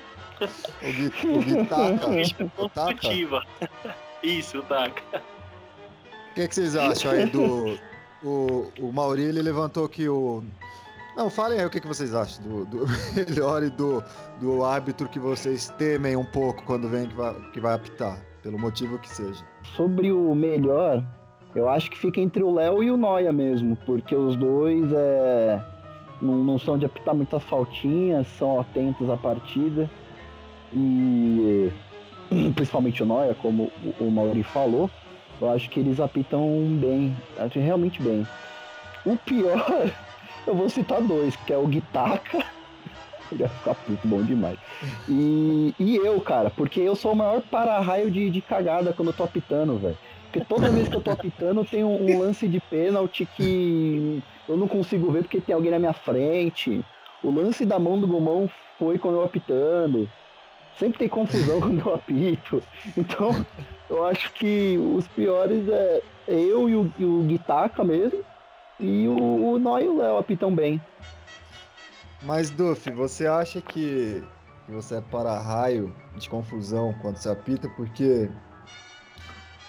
[0.81, 1.65] O Gui, o
[2.65, 3.43] o construtiva.
[4.23, 5.23] Isso, o Taca.
[6.31, 7.77] O que, que vocês acham aí do.
[8.23, 10.43] O, o Mauri, ele levantou que o.
[11.15, 14.03] Não, falem aí o que, que vocês acham do, do melhor e do,
[14.39, 18.57] do árbitro que vocês temem um pouco quando vem que vai, que vai apitar, pelo
[18.57, 19.43] motivo que seja.
[19.63, 21.03] Sobre o melhor,
[21.55, 25.61] eu acho que fica entre o Léo e o Noia mesmo, porque os dois é,
[26.21, 29.89] não, não são de apitar muitas faltinhas, são atentos à partida.
[30.73, 31.71] E
[32.55, 34.89] principalmente o Noia, como o, Mauri falou,
[35.39, 36.47] eu acho que eles apitam
[36.79, 37.15] bem,
[37.53, 38.25] realmente bem.
[39.05, 39.91] O pior,
[40.47, 42.45] eu vou citar dois, que é o Guitaca.
[43.37, 44.57] Vai ficar puto bom demais.
[45.07, 49.13] E, e eu, cara, porque eu sou o maior para-raio de, de cagada quando eu
[49.13, 49.97] tô apitando, velho.
[50.25, 54.55] Porque toda vez que eu tô apitando tem um, um lance de pênalti que eu
[54.55, 56.83] não consigo ver porque tem alguém na minha frente.
[57.23, 60.09] O lance da mão do Gomão foi quando eu apitando.
[60.79, 62.63] Sempre tem confusão quando eu apito.
[62.97, 63.45] Então,
[63.89, 68.23] eu acho que os piores é eu e o, e o Guitaca mesmo.
[68.79, 70.81] E o, o Nó e o Léo apitam bem.
[72.21, 74.23] Mas, Duff, você acha que,
[74.67, 78.29] você é para-raio de confusão quando você apita porque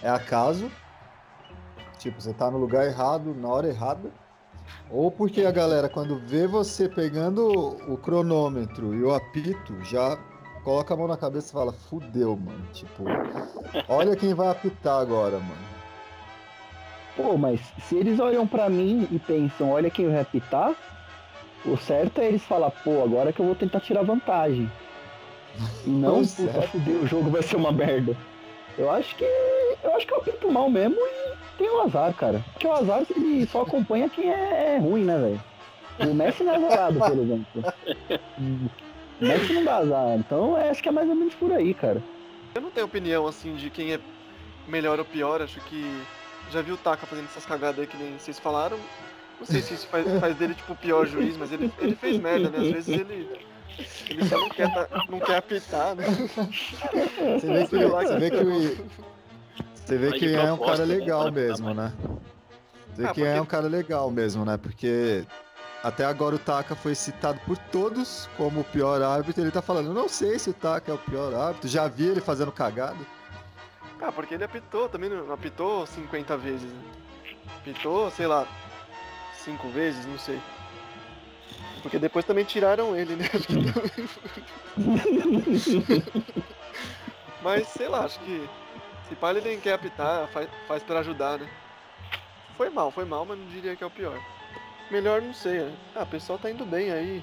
[0.02, 0.70] é acaso?
[1.98, 4.12] Tipo, você tá no lugar errado, na hora errada?
[4.90, 7.46] Ou porque a galera, quando vê você pegando
[7.90, 10.18] o cronômetro e o apito, já
[10.62, 12.66] coloca a mão na cabeça e fala, fudeu, mano.
[12.72, 13.04] Tipo,
[13.88, 15.72] olha quem vai apitar agora, mano.
[17.16, 20.74] Pô, mas se eles olham pra mim e pensam, olha quem vai apitar,
[21.64, 24.70] o certo é eles falar, pô, agora que eu vou tentar tirar vantagem.
[25.86, 26.68] E não, O puta, certo.
[26.70, 28.16] fudeu, o jogo vai ser uma merda.
[28.78, 29.24] Eu acho que.
[29.82, 32.42] Eu acho que eu apito mal mesmo e tem o azar, cara.
[32.52, 36.10] Porque o azar ele só acompanha quem é, é ruim, né, velho?
[36.10, 37.46] O Messi não é azarado, por exemplo.
[39.20, 40.16] O Messi não dá azar.
[40.16, 42.02] Então eu acho que é mais ou menos por aí, cara.
[42.54, 44.00] Eu não tenho opinião assim de quem é
[44.66, 45.84] melhor ou pior, acho que
[46.50, 48.78] já vi o Taka fazendo essas cagadas aí que nem vocês falaram.
[49.42, 52.20] Não sei se isso faz, faz dele tipo o pior juiz, mas ele, ele fez
[52.20, 52.58] merda, né?
[52.58, 53.28] Às vezes ele.
[54.08, 56.04] Ele só não quer, tá- não quer apitar, né?
[56.06, 58.86] Você vê que, você vê que o,
[59.74, 61.92] você vê que é um cara né, legal mesmo, né?
[62.94, 64.56] Você vê Ah, que é um cara legal mesmo, né?
[64.56, 65.24] Porque
[65.82, 69.42] até agora o Taka foi citado por todos como o pior árbitro.
[69.42, 71.68] Ele tá falando, eu não sei se o Taka é o pior árbitro.
[71.68, 72.98] Já vi ele fazendo cagada.
[74.00, 76.80] Ah, porque ele apitou também, não apitou 50 vezes, né?
[77.60, 78.46] Apitou, sei lá,
[79.44, 80.40] 5 vezes, não sei.
[81.82, 83.28] Porque depois também tiraram ele, né?
[87.42, 88.48] Mas sei lá, acho que
[89.08, 91.48] se pá ele nem quer apitar, faz, faz pra ajudar, né?
[92.56, 94.18] Foi mal, foi mal, mas não diria que é o pior.
[94.90, 95.72] Melhor não sei, né?
[95.96, 97.22] Ah, o pessoal tá indo bem aí.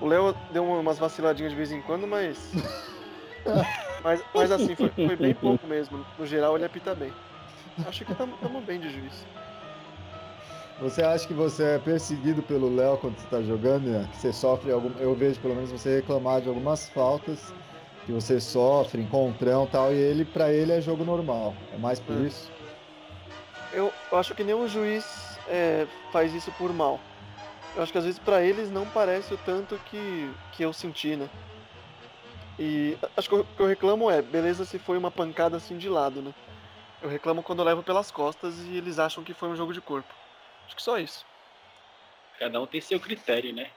[0.00, 2.52] O Léo deu umas vaciladinhas de vez em quando, mas.
[4.04, 6.06] mas, mas assim, foi, foi bem pouco mesmo.
[6.16, 7.12] No geral ele apita bem.
[7.86, 9.26] Acho que tamo, tamo bem de juiz.
[10.80, 14.08] Você acha que você é perseguido pelo Léo quando você tá jogando, né?
[14.14, 14.90] Você sofre algum.
[15.00, 17.52] Eu vejo pelo menos você reclamar de algumas faltas
[18.06, 21.54] que você sofre, encontrão e tal, e ele, pra ele, é jogo normal.
[21.72, 22.26] É mais por É.
[22.26, 22.50] isso.
[23.72, 25.04] Eu, acho que nenhum juiz
[25.48, 27.00] é, faz isso por mal.
[27.76, 31.16] Eu acho que às vezes pra eles não parece o tanto que, que eu senti,
[31.16, 31.28] né?
[32.58, 35.88] E acho que o que eu reclamo é, beleza se foi uma pancada assim de
[35.88, 36.32] lado, né?
[37.02, 39.80] Eu reclamo quando eu levo pelas costas e eles acham que foi um jogo de
[39.80, 40.12] corpo.
[40.68, 41.24] Acho que só isso.
[42.38, 43.70] Cada um tem seu critério, né?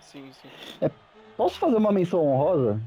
[0.00, 0.48] Sim, sim.
[1.36, 2.82] Posso fazer uma menção honrosa?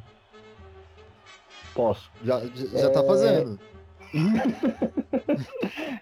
[1.74, 2.12] Posso.
[2.22, 3.04] Já, já, tá É.
[3.04, 3.60] fazendo.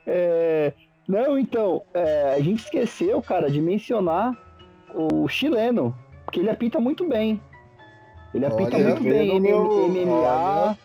[0.05, 0.73] É,
[1.07, 4.33] Não, então, é, a gente esqueceu, cara, de mencionar
[4.93, 7.41] o chileno, porque ele apita muito bem.
[8.33, 10.77] Ele apita Olha, muito bem vendo meu- MMA,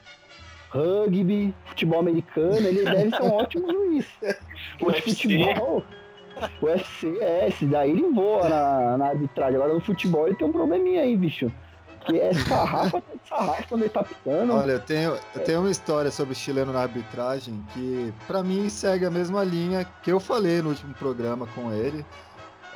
[0.76, 4.06] rugby, futebol americano, ele deve ser um ótimo juiz.
[4.80, 5.10] O UFC.
[5.10, 5.84] futebol,
[6.60, 9.56] o UFC, é, esse daí ele voa na, na arbitragem.
[9.56, 11.50] Agora no futebol ele tem um probleminha aí, bicho.
[12.00, 14.54] Que é sarrafa, sarrafa quando ele tá apitando.
[14.54, 18.68] Olha, eu tenho, eu tenho uma história sobre o chileno na arbitragem que, pra mim,
[18.68, 22.04] segue a mesma linha que eu falei no último programa com ele.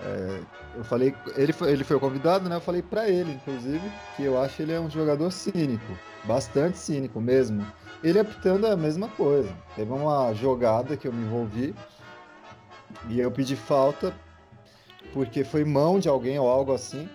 [0.02, 0.40] É,
[0.76, 2.56] eu falei, ele foi, ele foi o convidado, né?
[2.56, 3.82] Eu falei pra ele, inclusive,
[4.16, 5.92] que eu acho ele é um jogador cínico,
[6.24, 7.66] bastante cínico mesmo.
[8.02, 9.52] Ele apitando é a mesma coisa.
[9.76, 11.74] Teve uma jogada que eu me envolvi
[13.08, 14.14] e eu pedi falta
[15.12, 17.08] porque foi mão de alguém ou algo assim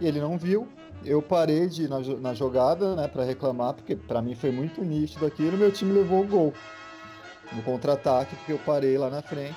[0.00, 0.68] e ele não viu
[1.04, 5.26] eu parei de na, na jogada, né, para reclamar, porque para mim foi muito nítido
[5.26, 6.54] aquilo, meu time levou o gol
[7.52, 9.56] no contra-ataque, porque eu parei lá na frente.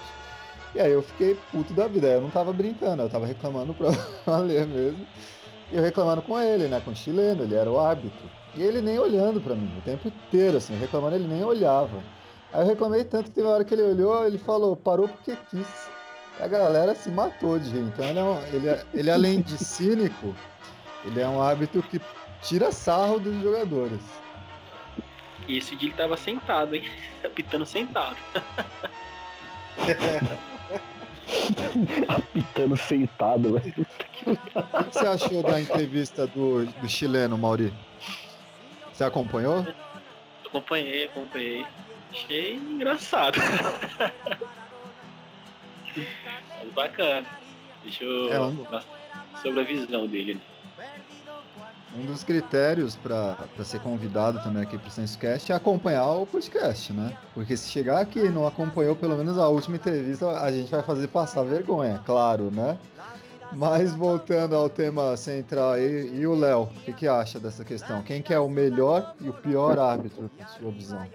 [0.74, 3.89] E aí eu fiquei puto da vida, eu não tava brincando, eu tava reclamando pra
[4.26, 5.05] valer mesmo.
[5.72, 8.30] E eu reclamando com ele, né, com o chileno, ele era o árbitro.
[8.55, 12.01] E ele nem olhando pra mim, o tempo inteiro, assim, reclamando, ele nem olhava.
[12.53, 15.38] Aí eu reclamei tanto que teve uma hora que ele olhou, ele falou, parou porque
[15.49, 15.89] quis.
[16.39, 17.80] A galera se matou de rir.
[17.80, 20.36] Então ele, é um- ele, é- ele além de cínico,
[21.05, 22.01] ele é um árbitro que
[22.41, 24.01] tira sarro dos jogadores.
[25.47, 26.84] E esse dia ele tava sentado, hein?
[27.24, 28.17] Apitando sentado.
[32.07, 33.74] Apitando sentado, velho.
[34.28, 37.74] O que você achou da entrevista do, do chileno, Mauri?
[38.93, 39.65] Você acompanhou?
[40.45, 41.65] Acompanhei, acompanhei.
[42.11, 43.39] Achei engraçado.
[45.95, 47.26] Mas bacana.
[47.84, 48.32] Deixa eu.
[48.34, 48.65] É, um-
[49.41, 50.39] Sobre a visão dele.
[51.93, 53.35] Um dos critérios para
[53.65, 57.17] ser convidado também aqui para o SensoCast é acompanhar o podcast, né?
[57.33, 60.81] Porque se chegar aqui e não acompanhou pelo menos a última entrevista, a gente vai
[60.81, 62.77] fazer passar vergonha, claro, né?
[63.53, 68.01] Mas voltando ao tema central aí, e o Léo, o que, que acha dessa questão?
[68.01, 71.05] Quem que é o melhor e o pior árbitro, na sua visão?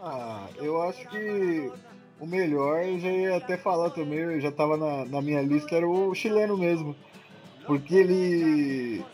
[0.00, 1.70] Ah, eu acho que
[2.18, 5.76] o melhor, eu já ia até falar também, eu já tava na, na minha lista,
[5.76, 6.96] era o chileno mesmo.
[7.66, 9.04] Porque ele.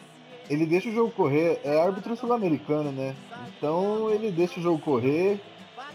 [0.48, 3.16] Ele deixa o jogo correr, é árbitro sul-americano, né?
[3.48, 5.40] Então ele deixa o jogo correr,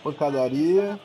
[0.04, 1.00] pancadaria.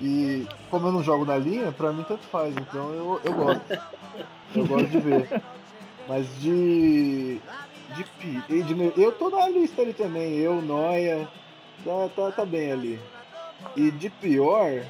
[0.00, 3.80] E como eu não jogo na linha, pra mim tanto faz, então eu, eu gosto.
[4.54, 5.42] Eu gosto de ver.
[6.08, 7.40] Mas de.
[7.94, 11.28] De, de eu tô na lista ali também, eu, Noia,
[11.84, 13.00] tá, tá, tá bem ali.
[13.74, 14.82] E de pior,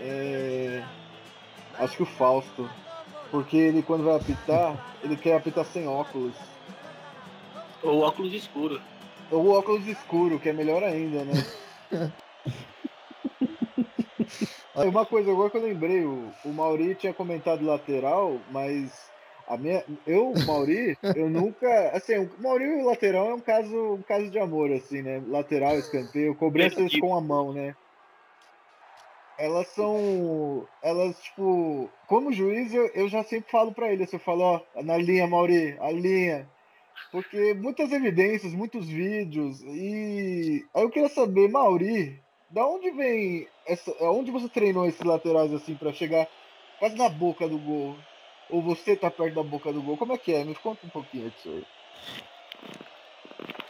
[0.00, 0.82] é,
[1.78, 2.68] acho que o Fausto.
[3.30, 6.34] Porque ele quando vai apitar, ele quer apitar sem óculos.
[7.84, 8.80] Ou óculos escuro.
[9.30, 11.34] Ou óculos escuro, que é melhor ainda, né?
[14.74, 19.08] Aí uma coisa agora que eu lembrei, o, o Mauri tinha comentado lateral, mas
[19.46, 23.94] a minha, eu, Mauri, eu nunca, assim, o Mauri e o lateral é um caso,
[23.94, 25.22] um caso de amor, assim, né?
[25.28, 27.76] Lateral, escanteio, cobranças com a mão, né?
[29.38, 34.20] Elas são, elas tipo, como juiz eu, eu já sempre falo pra ele, assim, eu
[34.20, 36.48] falo, ó, na linha, Mauri, a linha,
[37.12, 42.20] porque muitas evidências, muitos vídeos e aí eu queria saber, Mauri,
[42.50, 46.28] da onde vem essa, aonde você treinou esses laterais assim pra chegar
[46.78, 47.96] quase na boca do gol?
[48.50, 49.96] Ou você tá perto da boca do gol?
[49.96, 50.44] Como é que é?
[50.44, 51.64] Me conta um pouquinho disso aí.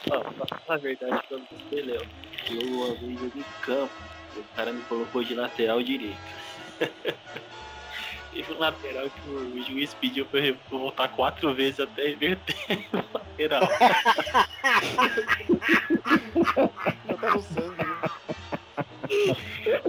[0.07, 0.33] Falar
[0.67, 2.01] a verdade você, Léo.
[2.51, 3.93] Eu uma vez joguei em campo.
[4.35, 6.17] O cara me colocou de lateral direito.
[8.35, 12.55] Teve um lateral que o juiz pediu pra eu voltar quatro vezes até inverter
[12.91, 13.61] o lateral.
[13.61, 13.69] Né?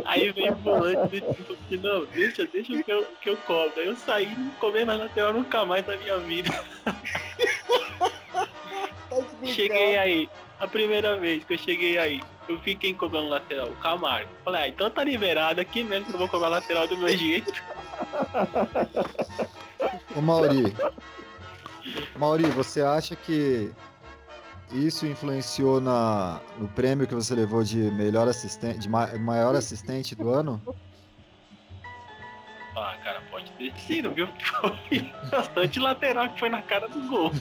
[0.04, 3.80] Aí veio o volante e tipo assim, não, deixa, deixa que eu, que eu cobro.
[3.80, 6.50] Aí eu saí e não comi mais lateral nunca mais na minha vida.
[6.84, 6.94] Tá.
[9.44, 10.30] Cheguei aí,
[10.60, 14.30] a primeira vez que eu cheguei aí, eu vi quem cobrando lateral, o Camargo.
[14.44, 17.52] Falei, ah, então tá liberado aqui mesmo que eu vou cobrar lateral do meu jeito.
[20.16, 20.74] Ô Mauri,
[22.16, 23.70] Mauri, você acha que
[24.72, 30.14] isso influenciou na, no prêmio que você levou de melhor assistente, de ma- maior assistente
[30.14, 30.60] do ano?
[32.76, 34.28] Ah, cara, pode ter sido, viu?
[34.88, 37.32] Foi bastante lateral que foi na cara do gol.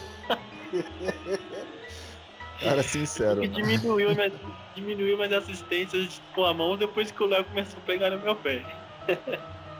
[2.60, 3.42] Cara, sincero.
[3.42, 3.48] Né?
[3.48, 4.34] diminuiu minhas,
[4.74, 8.36] diminuiu minhas assistências com a mão depois que o Léo começou a pegar no meu
[8.36, 8.64] pé.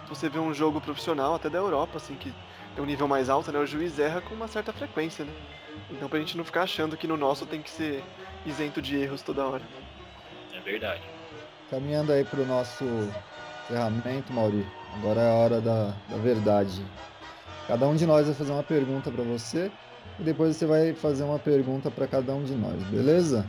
[0.08, 2.34] Você vê um jogo profissional, até da Europa, assim, que
[2.76, 3.60] tem um nível mais alto, né?
[3.60, 5.34] O juiz erra com uma certa frequência, né?
[5.90, 8.04] Então pra gente não ficar achando que no nosso tem que ser
[8.46, 9.64] isento de erros toda hora.
[10.54, 11.04] É verdade.
[11.70, 12.86] Caminhando aí pro nosso
[13.64, 14.66] encerramento, Mauri.
[14.96, 16.86] Agora é a hora da, da verdade.
[17.68, 19.72] Cada um de nós vai fazer uma pergunta para você
[20.20, 23.46] e depois você vai fazer uma pergunta para cada um de nós, beleza?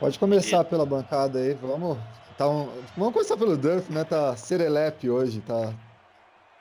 [0.00, 1.98] Pode começar pela bancada aí, vamos.
[2.38, 4.04] Tá um- vamos começar pelo Durf, né?
[4.04, 5.72] Tá serelepe hoje, tá,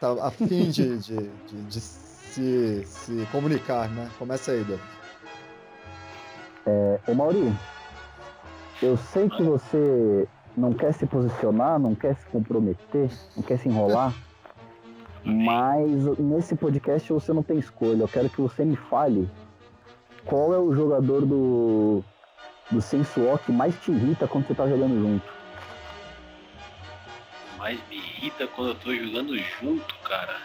[0.01, 4.09] tá a fim de, de, de- de se, se comunicar, né?
[4.17, 4.81] Começa aí, Durf.
[7.07, 7.53] Ô Mauri,
[8.81, 13.69] eu sei que você não quer se posicionar, não quer se comprometer, não quer se
[13.69, 14.13] enrolar,
[15.23, 18.01] mas nesse podcast você não tem escolha.
[18.03, 19.29] Eu quero que você me fale
[20.25, 22.03] qual é o jogador do,
[22.69, 25.36] do Sensual que mais te irrita quando você tá jogando junto.
[28.17, 30.37] Irrita quando eu tô jogando junto, cara.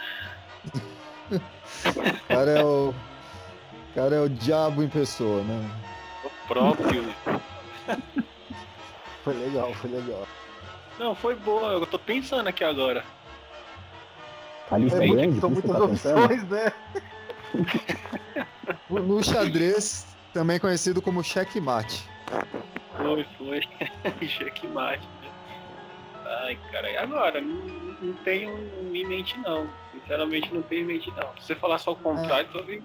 [1.31, 5.70] O cara é o, o cara é o diabo em pessoa, né?
[6.25, 7.05] O próprio.
[9.25, 10.27] Foi legal, foi legal.
[10.99, 11.68] Não, foi boa.
[11.75, 13.05] Eu tô pensando aqui agora.
[14.68, 16.25] A lista É é grande, são muitas tá pensando?
[16.25, 16.73] opções, né?
[18.91, 20.05] No- No xadrez,
[20.35, 22.03] também conhecido como checkmate.
[22.97, 23.61] Foi, foi.
[24.27, 25.07] Checkmate.
[26.41, 26.91] Ai, cara.
[26.91, 27.62] e Agora, não,
[28.01, 28.53] não tenho
[28.95, 29.68] em mente, não.
[29.93, 31.28] Sinceramente, não tenho em mente, não.
[31.39, 32.83] Se você falar só o contrário, talvez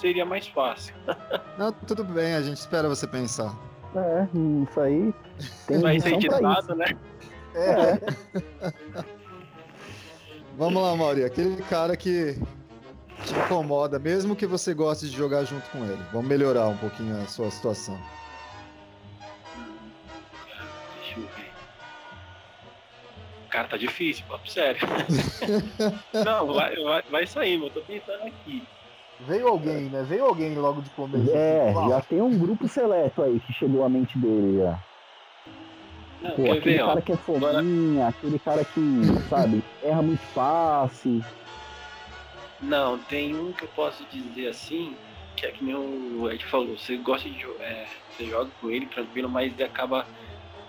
[0.00, 0.94] seria mais fácil.
[1.58, 3.54] Não, tudo bem, a gente espera você pensar.
[3.94, 4.26] É,
[4.62, 5.12] isso aí
[5.66, 6.08] tem pra isso.
[6.08, 6.86] editado, né?
[7.54, 8.00] É,
[10.56, 12.34] Vamos lá, Mauri, aquele cara que
[13.24, 16.02] te incomoda, mesmo que você goste de jogar junto com ele.
[16.12, 17.98] Vamos melhorar um pouquinho a sua situação.
[23.50, 24.80] Cara, tá difícil, papo sério.
[26.24, 28.68] Não, vai, vai, vai sair, mas eu tô pensando aqui.
[29.20, 30.02] Veio alguém, né?
[30.04, 31.36] Veio alguém logo de começo.
[31.36, 34.80] é, assim, já tem um grupo seleto aí que chegou à mente dele já.
[36.22, 36.86] Não, Pô, aquele ver, ó.
[36.86, 38.80] cara que é fominha, aquele cara que,
[39.28, 41.20] sabe, erra muito fácil.
[42.60, 44.96] Não, tem um que eu posso dizer assim,
[45.36, 48.70] que é que nem o Ed falou, você gosta de jogar, é, você joga com
[48.70, 50.06] ele tranquilo, mas ele acaba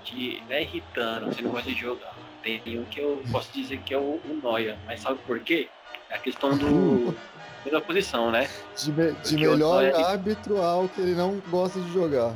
[0.03, 2.10] te né, irritando, você não gosta de jogar.
[2.43, 5.69] Tem um que eu posso dizer que é o, o Noia, mas sabe por quê?
[6.09, 7.13] É a questão do
[7.71, 8.49] da posição, né?
[8.75, 12.33] De, me- de melhor é- árbitro ao que ele não gosta de jogar.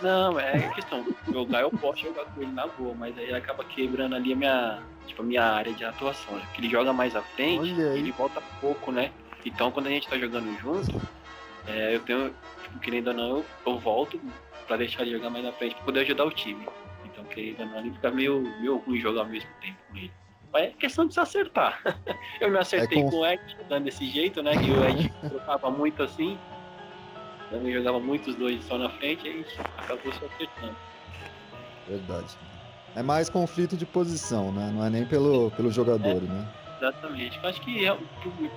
[0.00, 1.04] Não, é questão.
[1.30, 4.36] Jogar eu posso jogar com ele na boa, mas aí ele acaba quebrando ali a
[4.36, 6.36] minha, tipo, a minha área de atuação.
[6.36, 6.42] né?
[6.46, 9.10] Porque ele joga mais à frente ele volta pouco, né?
[9.44, 11.00] Então quando a gente tá jogando junto,
[11.66, 12.32] é, eu tenho,
[12.62, 14.18] tipo, querendo ou não, eu, eu volto
[14.66, 16.66] pra deixar ele jogar mais à frente pra poder ajudar o time.
[17.20, 20.12] Então, querendo ou não, ele fica meio, meio ruim jogar ao mesmo tempo com ele.
[20.52, 21.80] Mas é questão de se acertar.
[22.40, 24.52] Eu me acertei É com- com o Ed jogando desse jeito, né?
[24.52, 26.38] Que o Ed trocava muito assim.
[27.50, 30.76] Também jogava muito os dois só na frente e a gente acabou se acertando.
[31.88, 32.36] Verdade.
[32.96, 34.70] É mais conflito de posição, né?
[34.74, 36.48] Não é nem pelo, pelo jogador, né?
[36.78, 37.38] Exatamente.
[37.42, 37.98] Eu acho que é, o,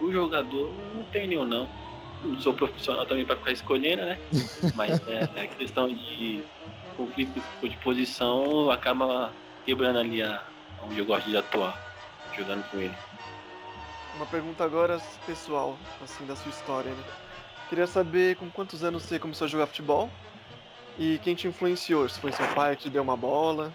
[0.02, 1.68] o jogador não tem nenhum não.
[2.24, 4.18] Não sou profissional também para ficar escolhendo, né?
[4.76, 6.44] Mas é, é questão de
[6.94, 9.32] conflito de posição acaba
[9.66, 10.44] quebrando ali a,
[10.84, 11.78] onde eu gosto de atuar,
[12.36, 12.96] jogando com ele.
[14.16, 17.04] Uma pergunta agora pessoal, assim, da sua história, né?
[17.70, 20.10] Queria saber com quantos anos você começou a jogar futebol
[20.98, 22.08] e quem te influenciou?
[22.08, 23.74] Se foi seu pai que te deu uma bola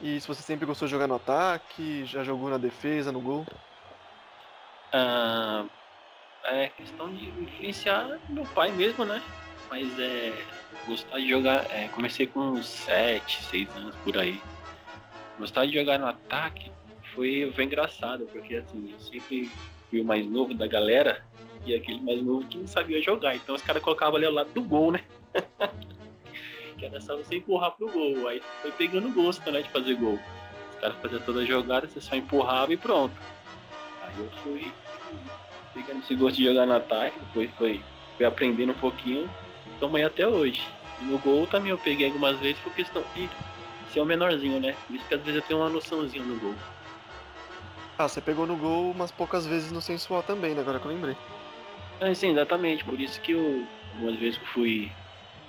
[0.00, 3.46] e se você sempre gostou de jogar no ataque, já jogou na defesa, no gol?
[4.92, 5.64] Ah,
[6.44, 9.22] é questão de influenciar meu pai mesmo, né?
[9.68, 10.32] Mas é
[10.86, 11.66] gostar de jogar.
[11.70, 14.40] é, comecei com uns 7, 6 anos por aí.
[15.38, 16.70] Gostar de jogar no ataque
[17.14, 19.50] foi, foi engraçado, porque assim, eu sempre
[19.90, 21.24] fui o mais novo da galera
[21.64, 23.34] e aquele mais novo que não sabia jogar.
[23.34, 25.00] Então os caras colocavam ali ao lado do gol, né?
[26.78, 28.28] que era só você empurrar pro gol.
[28.28, 30.18] Aí foi pegando gosto, né, de fazer gol.
[30.74, 33.14] Os caras faziam toda a jogada, você só empurrava e pronto.
[34.02, 34.72] Aí eu fui
[35.74, 37.80] pegando esse gosto de jogar no ataque, depois foi,
[38.16, 39.28] fui aprendendo um pouquinho,
[39.80, 40.60] tomei até hoje.
[41.00, 43.28] E no gol também eu peguei algumas vezes por questão de
[43.92, 44.72] ser o menorzinho, né?
[44.86, 46.56] Por isso que às vezes eu tenho uma noçãozinha no gol.
[47.98, 50.60] Ah, você pegou no gol umas poucas vezes no sensual também, né?
[50.60, 51.16] Agora que eu lembrei.
[52.00, 52.84] É, sim, exatamente.
[52.84, 54.92] Por isso que eu, algumas vezes que eu fui,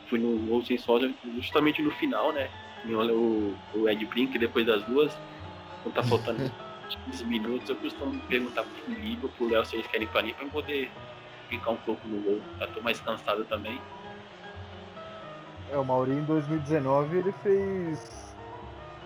[0.10, 2.50] fui no gol sócio, justamente no final, né?
[2.96, 5.14] Olha o, o Ed Brink depois das duas,
[5.84, 6.40] quando tá faltando
[6.88, 10.12] uns 15 minutos, eu costumo perguntar pro Felipe ou pro Léo se eles querem ir
[10.12, 10.94] pra ali pra eu poder
[11.50, 12.42] ficar um pouco no gol.
[12.60, 13.82] Já tô mais cansado também.
[15.72, 18.12] É, o Mauri em 2019 ele fez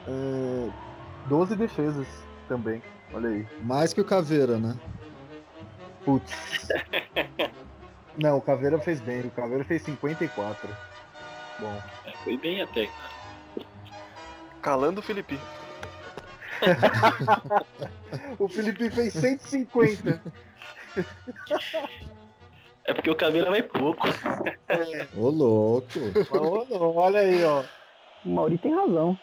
[0.07, 0.69] é,
[1.27, 2.07] 12 defesas.
[2.47, 2.81] também.
[3.13, 3.47] Olha aí.
[3.61, 4.75] Mais que o Caveira, né?
[6.05, 6.67] Putz.
[8.17, 9.21] Não, o Caveira fez bem.
[9.21, 10.69] O Caveira fez 54.
[11.59, 11.81] Bom.
[12.05, 13.65] É, foi bem até, cara.
[14.61, 15.39] Calando o Felipe.
[18.37, 20.21] O Felipe fez 150.
[22.85, 24.07] É porque o Caveira vai pouco.
[25.15, 25.99] Ô, louco.
[26.69, 27.63] Não, olha aí, ó.
[28.25, 29.17] O Mauri tem razão.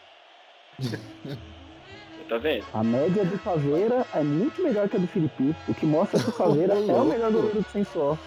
[2.29, 2.63] Tá vendo?
[2.73, 6.29] A média do Caveira é muito melhor que a do Felipe, o que mostra que
[6.29, 8.19] o Caveira é o melhor goleiro do Sensual.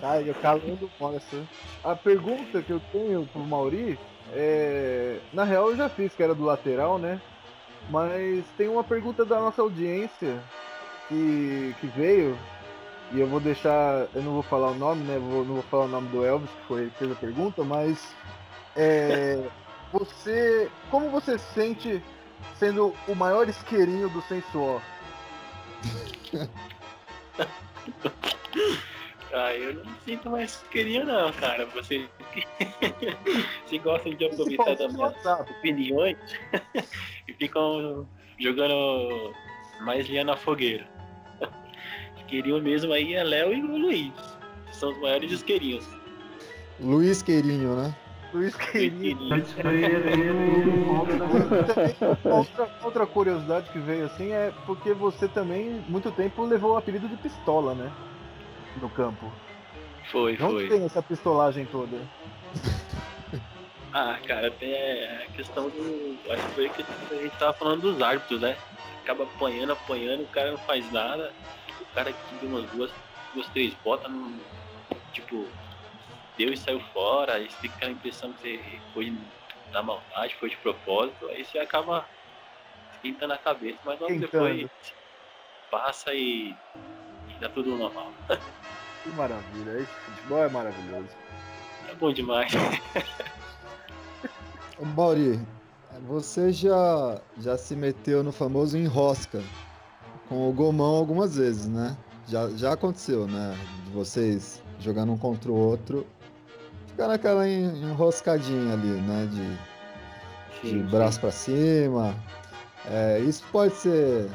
[0.00, 1.42] Ai, eu calando mostra.
[1.82, 3.98] A pergunta que eu tenho pro Mauri
[4.32, 5.18] é.
[5.32, 7.20] Na real eu já fiz, que era do lateral, né?
[7.90, 10.40] Mas tem uma pergunta da nossa audiência
[11.12, 12.38] que, que veio.
[13.12, 14.08] E eu vou deixar.
[14.14, 15.18] Eu não vou falar o nome, né?
[15.18, 18.14] Vou, não vou falar o nome do Elvis, que foi que fez a pergunta, mas.
[18.74, 19.46] É,
[19.92, 20.70] você.
[20.90, 22.02] Como você se sente
[22.56, 24.80] sendo o maior isqueirinho do Sensuor?
[29.34, 31.64] Ah, eu não me sinto mais queria não, cara.
[31.66, 32.06] Você,
[33.64, 36.18] você gosta de aproveitar das minhas opiniões
[37.26, 38.06] e ficam
[38.38, 39.34] jogando
[39.80, 40.86] mais linha na fogueira.
[42.32, 44.10] Queriam mesmo aí é Léo e o Luiz.
[44.66, 45.86] que São os maiores isqueirinhos.
[46.80, 47.94] Luiz Queirinho, né?
[48.32, 49.18] Luiz Queirinho.
[52.24, 57.06] Outra, outra curiosidade que veio assim é porque você também, muito tempo, levou o apelido
[57.06, 57.92] de pistola, né?
[58.80, 59.30] No campo.
[60.10, 60.68] Foi, onde foi.
[60.70, 61.98] tem essa pistolagem toda?
[63.92, 64.72] Ah, cara, tem
[65.04, 66.18] a questão do.
[66.30, 68.56] Acho que foi que a gente tava falando dos árbitros, né?
[69.02, 71.30] Acaba apanhando, apanhando, o cara não faz nada.
[71.80, 72.90] O cara que deu umas duas,
[73.34, 74.38] duas três botas, não,
[75.12, 75.46] tipo,
[76.36, 77.34] deu e saiu fora.
[77.34, 79.16] Aí você fica aquela impressão que você foi
[79.72, 81.28] na maldade, foi de propósito.
[81.28, 82.06] Aí você acaba
[82.94, 84.70] esquentando a cabeça, mas logo depois
[85.70, 88.12] passa e, e dá tudo normal.
[89.02, 89.80] Que maravilha.
[89.80, 91.08] Esse futebol é maravilhoso.
[91.88, 92.52] É bom demais.
[94.78, 95.40] Ô, Mauri,
[96.02, 99.42] você já, já se meteu no famoso enrosca
[100.32, 101.94] com o Gomão algumas vezes, né?
[102.26, 103.54] Já, já aconteceu, né?
[103.84, 106.06] De vocês jogando um contra o outro,
[106.86, 109.28] ficar naquela en- enroscadinha ali, né?
[110.62, 112.14] De, de braço pra cima.
[112.90, 114.30] É, isso pode ser.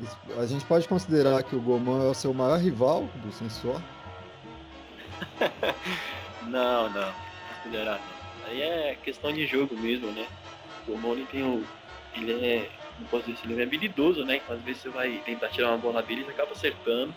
[0.00, 3.80] isso- a gente pode considerar que o Gomão é o seu maior rival do Sensor?
[6.48, 7.12] Não, não.
[7.62, 8.00] Considerar.
[8.46, 10.26] Aí é questão de jogo mesmo, né?
[10.86, 11.64] O Moni tem o.
[12.14, 12.70] Ele é.
[12.98, 14.40] Não posso dizer ele é habilidoso, né?
[14.48, 17.14] Às vezes você vai tentar tirar uma bola dele e acaba acertando.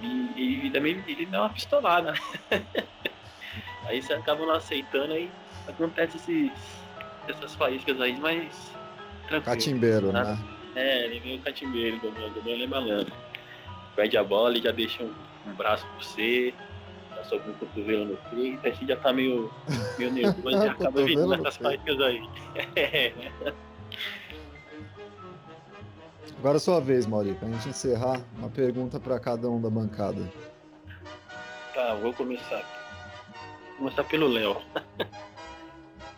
[0.00, 2.18] E, e também ele dá uma pistolada, né?
[3.86, 5.30] aí você acaba não aceitando, aí
[5.68, 6.50] acontece esses,
[7.28, 8.72] essas faíscas aí, mas.
[9.28, 9.44] Tranquilo.
[9.56, 10.24] Catimbeiro, Ah.
[10.34, 10.38] né?
[10.74, 13.12] É, ele é meio catimbeiro, o Gomão é malandro.
[13.94, 15.12] Perde a bola, ele já deixa um,
[15.46, 16.54] um braço pra você,
[17.14, 19.52] já sobe um cotovelo no peito, aí você já tá meio,
[19.98, 21.52] meio nervoso e acaba vindo peito.
[21.52, 22.22] faíscas aí.
[26.42, 30.28] Agora é sua vez, Mauri, pra gente encerrar, uma pergunta pra cada um da bancada.
[31.72, 32.64] tá, vou começar.
[33.68, 34.60] Vou começar pelo Léo.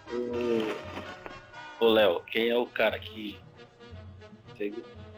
[1.79, 3.39] Ô, Léo, quem é o cara que.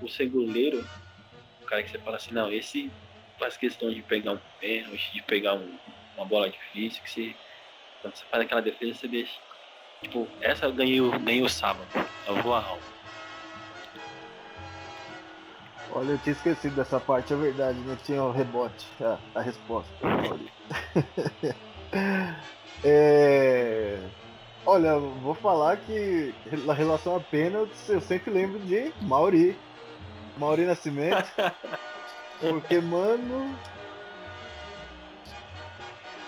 [0.03, 2.91] O ser o cara que você fala assim, não, esse
[3.39, 5.79] faz questão de pegar um pênalti, de pegar um-
[6.17, 7.33] uma bola difícil, que você.
[8.03, 9.39] Quando você faz aquela defesa, você deixa.
[10.03, 11.87] Tipo, essa eu ganhei, ganhei o sábado.
[12.27, 12.96] Eu vou a alma.
[15.93, 19.93] Olha, eu tinha esquecido dessa parte, é verdade, não tinha o rebote, a, a resposta.
[22.85, 23.99] É,
[24.67, 26.35] Olha, vou falar que
[26.65, 29.57] na relação a pênaltis, eu sempre lembro de Mauri.
[30.37, 31.31] Mauri Nascimento.
[32.41, 33.57] Porque, mano.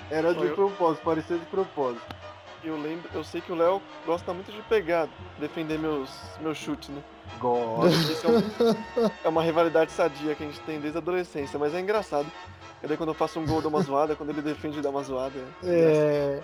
[0.09, 2.18] Era de propósito, parecia de propósito.
[2.65, 6.89] Eu lembro, eu sei que o Léo gosta muito de pegar, defender meus, meus chutes,
[6.89, 7.01] né?
[7.39, 7.97] Gosto.
[7.97, 11.73] Isso é, um- é uma rivalidade sadia que a gente tem desde a adolescência, mas
[11.75, 12.27] é engraçado.
[12.83, 15.03] E daí quando eu faço um gol, dou uma zoada, quando ele defende, dá uma
[15.03, 15.39] zoada.
[15.65, 16.41] É.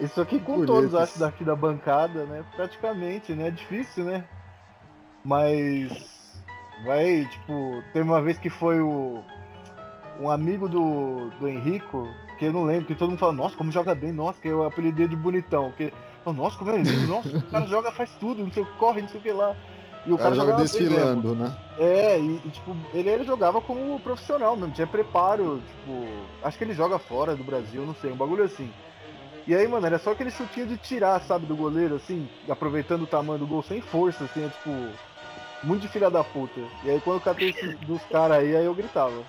[0.00, 0.98] Isso aqui com Bonito todos, isso.
[0.98, 2.44] acho, daqui da bancada, né?
[2.54, 3.48] Praticamente, né?
[3.48, 4.24] É difícil, né?
[5.24, 6.08] Mas.
[6.84, 9.22] Vai, tipo, tem uma vez que foi o.
[10.18, 12.06] Um amigo do, do Henrico,
[12.40, 14.64] que eu não lembro, que todo mundo fala, nossa, como joga bem, nossa, que eu
[14.64, 15.70] apelidei de bonitão.
[15.76, 15.92] Que,
[16.24, 18.72] "Oh, nossa, como é lindo, nossa, o cara joga, faz tudo, não sei, o que,
[18.78, 19.54] corre, não sei o que lá.
[20.06, 21.54] E o O cara joga desfilando, né?
[21.78, 26.06] É, e, e, tipo, ele, ele jogava como profissional mesmo, tinha preparo, tipo,
[26.42, 28.72] acho que ele joga fora do Brasil, não sei, um bagulho assim.
[29.46, 33.06] E aí, mano, era só aquele chutinho de tirar, sabe, do goleiro, assim, aproveitando o
[33.06, 34.70] tamanho do gol sem força, assim, é tipo.
[35.62, 36.58] Muito de filha da puta.
[36.84, 39.22] E aí quando eu catei esses dos caras aí, aí eu gritava.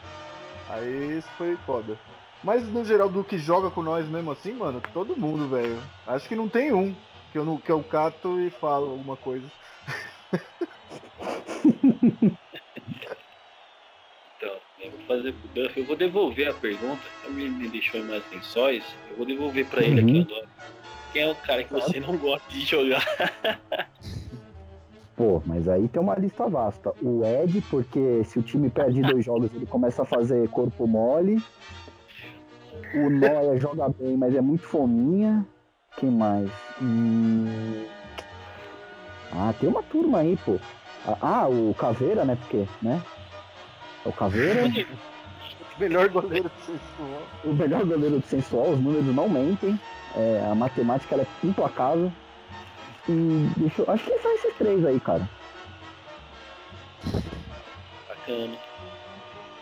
[0.70, 1.98] Aí isso foi foda.
[2.44, 5.82] Mas no geral, do que joga com nós mesmo assim, mano, todo mundo, velho.
[6.08, 6.96] Acho que não tem um
[7.32, 9.48] que eu, não, que eu cato e falo alguma coisa.
[14.36, 17.04] Então, eu vou fazer pro Duff, eu vou devolver a pergunta.
[17.26, 20.22] Ele me deixou em mais lençóis, eu vou devolver pra ele aqui Uhum.
[20.22, 20.48] agora.
[21.14, 23.06] Quem é o cara que você não gosta de jogar?
[25.16, 26.94] Pô, mas aí tem uma lista vasta.
[27.02, 31.38] O Ed, porque se o time perde dois jogos, ele começa a fazer corpo mole.
[32.94, 35.46] O Noia joga bem, mas é muito fominha.
[35.98, 36.50] Quem mais?
[36.82, 37.86] Hum...
[39.32, 40.60] Ah, tem uma turma aí, pô.
[41.08, 42.36] Ah, Ah, o Caveira, né?
[42.36, 43.02] Porque, né?
[44.06, 44.62] É o Caveira,
[45.80, 47.22] Melhor goleiro do sensual.
[47.46, 49.80] o melhor goleiro do sensual, os números não mentem.
[50.16, 52.12] É, a matemática ela é implacável.
[53.10, 53.90] E deixa eu...
[53.90, 55.28] Acho que são esses três aí, cara.
[58.08, 58.58] Bacana,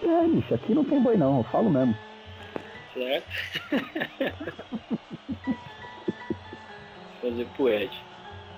[0.03, 1.95] É, bicho, aqui não tem boi não, eu falo mesmo.
[2.93, 3.27] Certo?
[7.21, 7.91] Vou fazer pro Ed.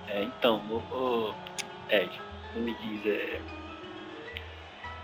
[0.08, 1.34] É, então, ô, ô,
[1.90, 2.10] Ed,
[2.54, 3.40] não me diz, é.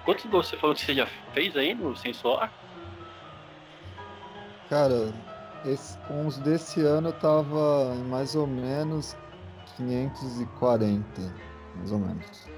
[0.05, 2.49] Quantos gols você falou que você já fez aí no Sensual?
[4.71, 5.13] Cara,
[5.65, 9.17] esse- com os desse ano eu tava em mais ou menos
[9.77, 11.05] 540,
[11.77, 12.49] mais ou menos.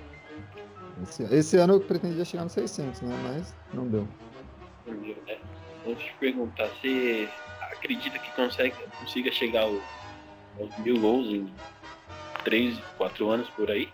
[1.03, 3.17] Esse, esse ano eu pretendia chegar nos 600, né?
[3.23, 4.07] Mas não deu.
[4.87, 5.39] Entendeu, né?
[5.85, 7.29] Vou te perguntar, você
[7.73, 9.81] acredita que consegue, consiga chegar ao-
[10.59, 11.53] aos mil gols em
[12.45, 13.89] 3, 4 anos por aí?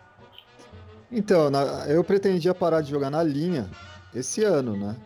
[1.10, 3.70] Então, na- eu pretendia parar de jogar na linha
[4.14, 4.96] esse ano, né?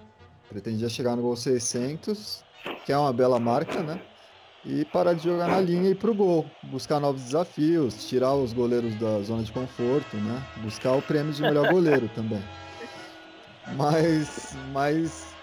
[0.48, 2.44] Pretendia chegar no gol 600,
[2.84, 4.00] que é uma bela marca, né?
[4.64, 6.50] E parar de jogar na linha e ir pro gol.
[6.62, 10.42] Buscar novos desafios, tirar os goleiros da zona de conforto, né?
[10.56, 12.42] Buscar o prêmio de melhor goleiro também.
[13.76, 15.36] Mas, mas,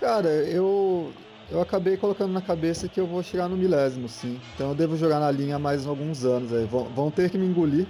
[0.00, 1.12] cara, eu,
[1.50, 4.40] eu acabei colocando na cabeça que eu vou chegar no milésimo, sim.
[4.54, 6.64] Então eu devo jogar na linha mais alguns anos aí.
[6.64, 7.86] Vão, vão ter que me engolir,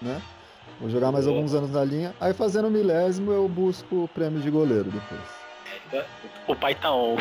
[0.00, 0.20] né?
[0.80, 1.36] Vou jogar mais Boa.
[1.36, 2.14] alguns anos na linha.
[2.20, 5.38] Aí fazendo o milésimo eu busco o prêmio de goleiro depois.
[6.46, 7.16] O pai tá on.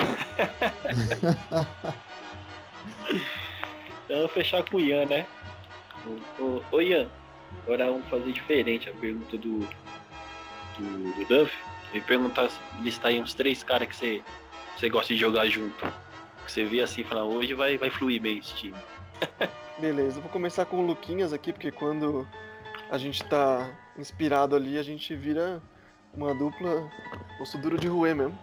[4.06, 5.26] então eu vou fechar com o Ian, né?
[6.40, 7.08] Ô, ô, ô Ian,
[7.64, 11.52] agora vamos fazer diferente a pergunta do, do, do Duff.
[11.98, 12.48] E perguntar,
[12.80, 14.22] listar aí uns três caras que você,
[14.78, 15.84] você gosta de jogar junto.
[16.46, 18.78] Que você vê assim e fala, hoje vai, vai fluir bem esse time.
[19.82, 22.28] Beleza, eu vou começar com o Luquinhas aqui, porque quando
[22.92, 23.68] a gente tá
[23.98, 25.60] inspirado ali, a gente vira
[26.14, 26.88] uma dupla
[27.42, 28.38] osso duro de ruê mesmo.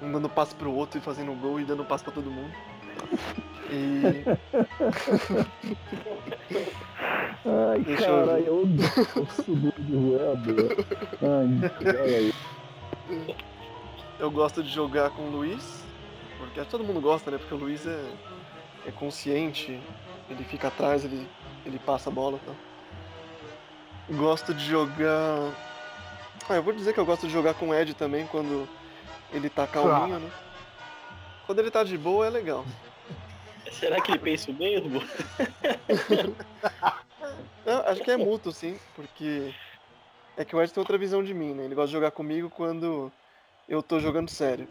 [0.00, 2.52] Um dando passe pro outro e fazendo gol e dando passe pra todo mundo.
[3.70, 4.24] E
[7.72, 8.68] Ai, Deixa eu caralho, eu,
[9.16, 10.76] eu subi de voador.
[11.22, 11.46] Ai,
[12.04, 12.34] aí.
[14.18, 15.82] eu gosto de jogar com o Luiz,
[16.38, 17.38] porque acho que todo mundo gosta, né?
[17.38, 18.12] Porque o Luiz é,
[18.86, 19.80] é consciente,
[20.28, 21.26] ele fica atrás, ele,
[21.64, 22.54] ele passa a bola e tal.
[24.18, 25.50] Gosto de jogar.
[26.48, 28.68] Ah, eu vou dizer que eu gosto de jogar com o Ed também quando
[29.32, 30.30] ele tá calminho, né?
[31.46, 32.66] Quando ele tá de boa é legal.
[33.70, 35.02] Será que ele pensa o mesmo?
[37.64, 39.52] Não, acho que é mútuo, sim, porque
[40.36, 41.64] é que o Ed tem outra visão de mim, né?
[41.64, 43.12] Ele gosta de jogar comigo quando
[43.68, 44.66] eu tô jogando sério.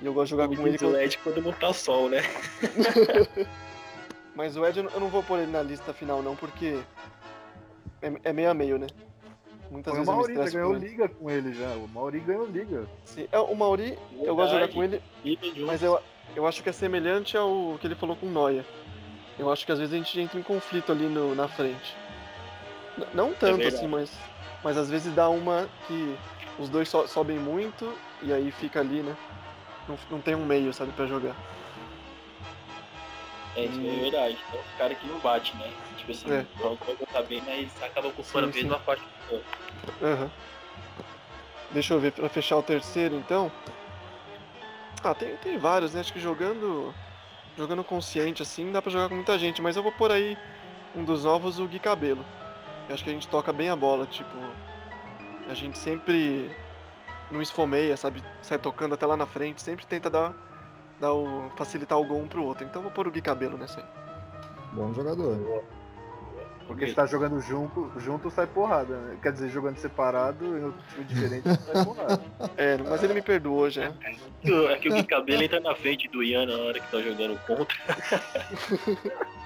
[0.00, 0.92] E eu gosto de jogar Como com ele quando...
[0.92, 2.18] LED quando não tá sol, né?
[4.34, 6.78] Mas o Ed eu não- eu vou pôr ele na lista final não, porque
[8.02, 8.86] é, é meio a meio, né?
[9.70, 10.88] Muitas Foi o vezes eu me Mauri, estresso ganhou com ele.
[10.88, 11.70] liga com ele já.
[11.74, 12.86] O Mauri ganhou liga.
[13.04, 15.02] Sim, é, o Mauri, eu gosto de jogar com ele,
[15.66, 15.98] mas eu,
[16.36, 18.64] eu acho que é semelhante ao que ele falou com o Noia.
[19.38, 21.94] Eu acho que às vezes a gente entra em conflito ali no, na frente.
[22.96, 23.76] N- não tanto verdade.
[23.76, 24.10] assim, mas,
[24.64, 26.16] mas às vezes dá uma que
[26.58, 29.14] os dois so- sobem muito e aí fica ali, né?
[29.88, 31.34] Não, não tem um meio, sabe, pra jogar.
[33.54, 34.38] É, isso é verdade.
[34.48, 35.70] Então, o cara que não bate, né?
[35.98, 36.46] Tipo assim, É.
[36.56, 39.44] o jogo vai botar bem, mas acaba ocupando a mesma parte do campo.
[40.02, 40.30] Aham.
[41.72, 43.50] Deixa eu ver, pra fechar o terceiro então.
[45.04, 46.00] Ah, tem, tem vários, né?
[46.00, 46.94] Acho que jogando.
[47.56, 50.36] Jogando consciente assim, dá pra jogar com muita gente, mas eu vou pôr aí
[50.94, 52.24] um dos novos, o Gui Cabelo.
[52.88, 54.36] Eu acho que a gente toca bem a bola, tipo.
[55.48, 56.50] A gente sempre
[57.30, 58.22] não esfomeia, sabe?
[58.42, 60.34] Sai tocando até lá na frente, sempre tenta dar,
[61.00, 62.64] dar o, facilitar o gol um pro outro.
[62.64, 63.86] Então vou pôr o Gui Cabelo nessa aí.
[64.72, 65.64] Bom jogador.
[66.66, 69.16] Porque se tá jogando junto, junto sai porrada, né?
[69.22, 72.20] Quer dizer, jogando separado em outro time diferente sai porrada.
[72.56, 73.92] É, mas ele me perdoou já.
[74.42, 77.76] É que o cabelo entra na frente do Ian na hora que tá jogando contra.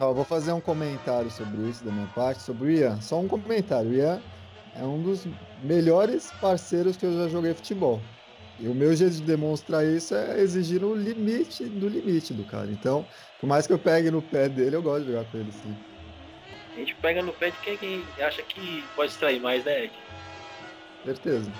[0.00, 3.00] Ó, eu vou fazer um comentário sobre isso da minha parte, sobre o Ian.
[3.00, 3.90] Só um comentário.
[3.90, 4.20] O Ian
[4.74, 5.26] é um dos
[5.62, 8.00] melhores parceiros que eu já joguei futebol.
[8.60, 12.70] E o meu jeito de demonstrar isso é exigir o limite do limite do cara.
[12.70, 13.06] Então,
[13.40, 15.76] por mais que eu pegue no pé dele, eu gosto de jogar com ele sim.
[16.74, 19.92] A gente pega no pé de quem acha que pode extrair mais, né, Ed?
[21.04, 21.52] Certeza.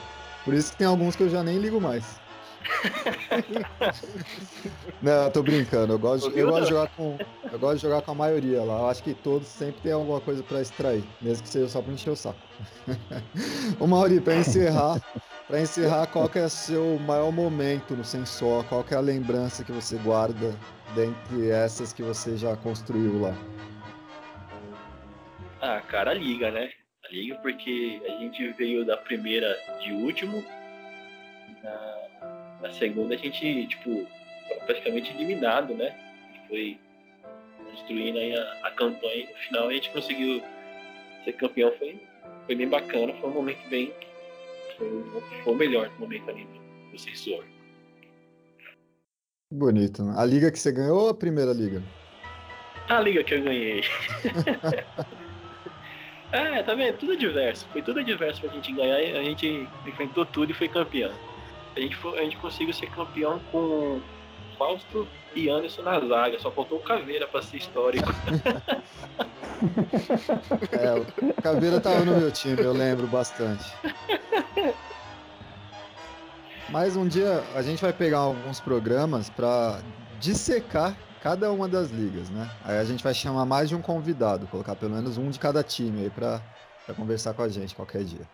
[0.45, 2.21] Por isso que tem alguns que eu já nem ligo mais.
[5.01, 5.93] Não, eu tô brincando.
[5.93, 7.19] Eu gosto, eu gosto de jogar com,
[7.51, 8.81] eu gosto de jogar com a maioria lá.
[8.81, 11.93] Eu acho que todos sempre tem alguma coisa pra extrair, mesmo que seja só pra
[11.93, 12.39] encher o saco.
[13.79, 15.01] Ô Mauri, pra encerrar,
[15.47, 18.65] para encerrar, qual que é o seu maior momento no Sensor?
[18.65, 20.55] Qual que é a lembrança que você guarda
[20.95, 23.35] dentre essas que você já construiu lá?
[25.61, 26.71] Ah, cara, liga, né?
[27.11, 30.45] Liga porque a gente veio da primeira de último.
[31.63, 32.08] Na,
[32.61, 34.07] na segunda a gente, tipo,
[34.47, 35.95] foi praticamente eliminado, né?
[36.49, 36.79] Foi
[37.71, 40.43] construindo aí a, a campanha e no final a gente conseguiu
[41.25, 41.73] ser campeão.
[41.79, 42.01] Foi,
[42.47, 43.93] foi bem bacana, foi um momento bem.
[44.77, 45.05] Foi,
[45.45, 47.45] foi o melhor momento ali do, do sensor.
[49.51, 50.03] Bonito.
[50.17, 51.83] A liga que você ganhou ou a primeira liga?
[52.89, 53.83] A liga que eu ganhei.
[56.33, 56.99] é, tá vendo?
[56.99, 57.67] Tudo diverso.
[57.73, 58.97] Foi tudo diverso pra gente ganhar.
[58.97, 61.13] A gente enfrentou tudo e foi campeão.
[61.79, 64.01] A gente, a gente conseguiu ser campeão com
[64.59, 66.37] Fausto e Anderson na zaga.
[66.41, 68.09] Só faltou o Caveira pra ser histórico.
[70.73, 71.07] é, o
[71.41, 73.65] Caveira tava no meu time, eu lembro bastante.
[76.69, 79.81] Mas um dia a gente vai pegar alguns programas para
[80.19, 82.51] dissecar cada uma das ligas, né?
[82.65, 85.63] Aí a gente vai chamar mais de um convidado, colocar pelo menos um de cada
[85.63, 86.43] time aí para
[86.97, 88.27] conversar com a gente qualquer dia.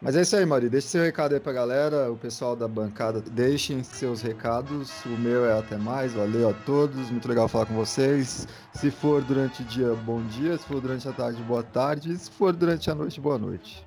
[0.00, 0.68] Mas é isso aí, Mari.
[0.68, 5.04] Deixe seu recado aí pra galera, o pessoal da bancada, deixem seus recados.
[5.04, 6.14] O meu é até mais.
[6.14, 8.46] Valeu a todos, muito legal falar com vocês.
[8.72, 10.56] Se for durante o dia, bom dia.
[10.56, 12.16] Se for durante a tarde, boa tarde.
[12.16, 13.84] Se for durante a noite, boa noite.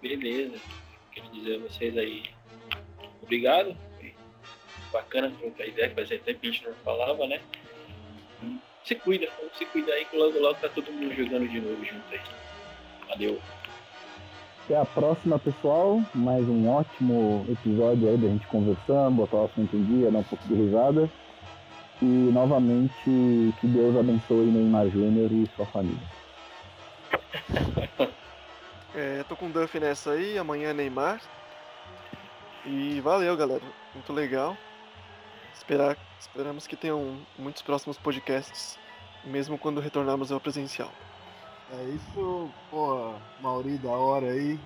[0.00, 0.56] Beleza.
[1.12, 2.22] Quero dizer a vocês aí
[3.22, 3.76] obrigado.
[4.90, 7.42] Bacana trocar ideia, que fazia tempo que a gente não falava, né?
[8.84, 12.04] Se cuida, se cuida aí que logo logo tá todo mundo jogando de novo junto
[12.10, 12.20] aí.
[13.10, 13.38] Valeu.
[14.68, 15.98] Até a próxima, pessoal.
[16.14, 20.22] Mais um ótimo episódio aí da gente conversando, botar o assunto em dia, dar um
[20.22, 21.10] pouco de risada.
[22.02, 26.06] E novamente, que Deus abençoe Neymar Júnior e sua família.
[28.94, 31.22] é, tô com o Duff nessa aí, amanhã é Neymar.
[32.66, 33.64] E valeu, galera.
[33.94, 34.54] Muito legal.
[35.54, 38.78] Esperar, esperamos que tenham muitos próximos podcasts,
[39.24, 40.92] mesmo quando retornarmos ao presencial.
[41.70, 44.58] É isso, pô, Mauri, da hora aí.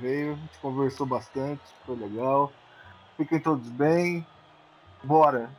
[0.00, 2.52] Veio, a gente conversou bastante, foi legal.
[3.16, 4.26] Fiquem todos bem.
[5.02, 5.50] Bora.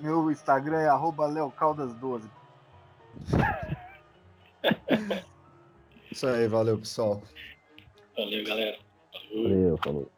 [0.00, 0.88] Meu Instagram é
[1.28, 2.22] leocaldas12.
[6.10, 7.22] Isso aí, valeu pessoal.
[8.16, 8.78] Valeu, galera.
[9.32, 10.10] Valeu, falou.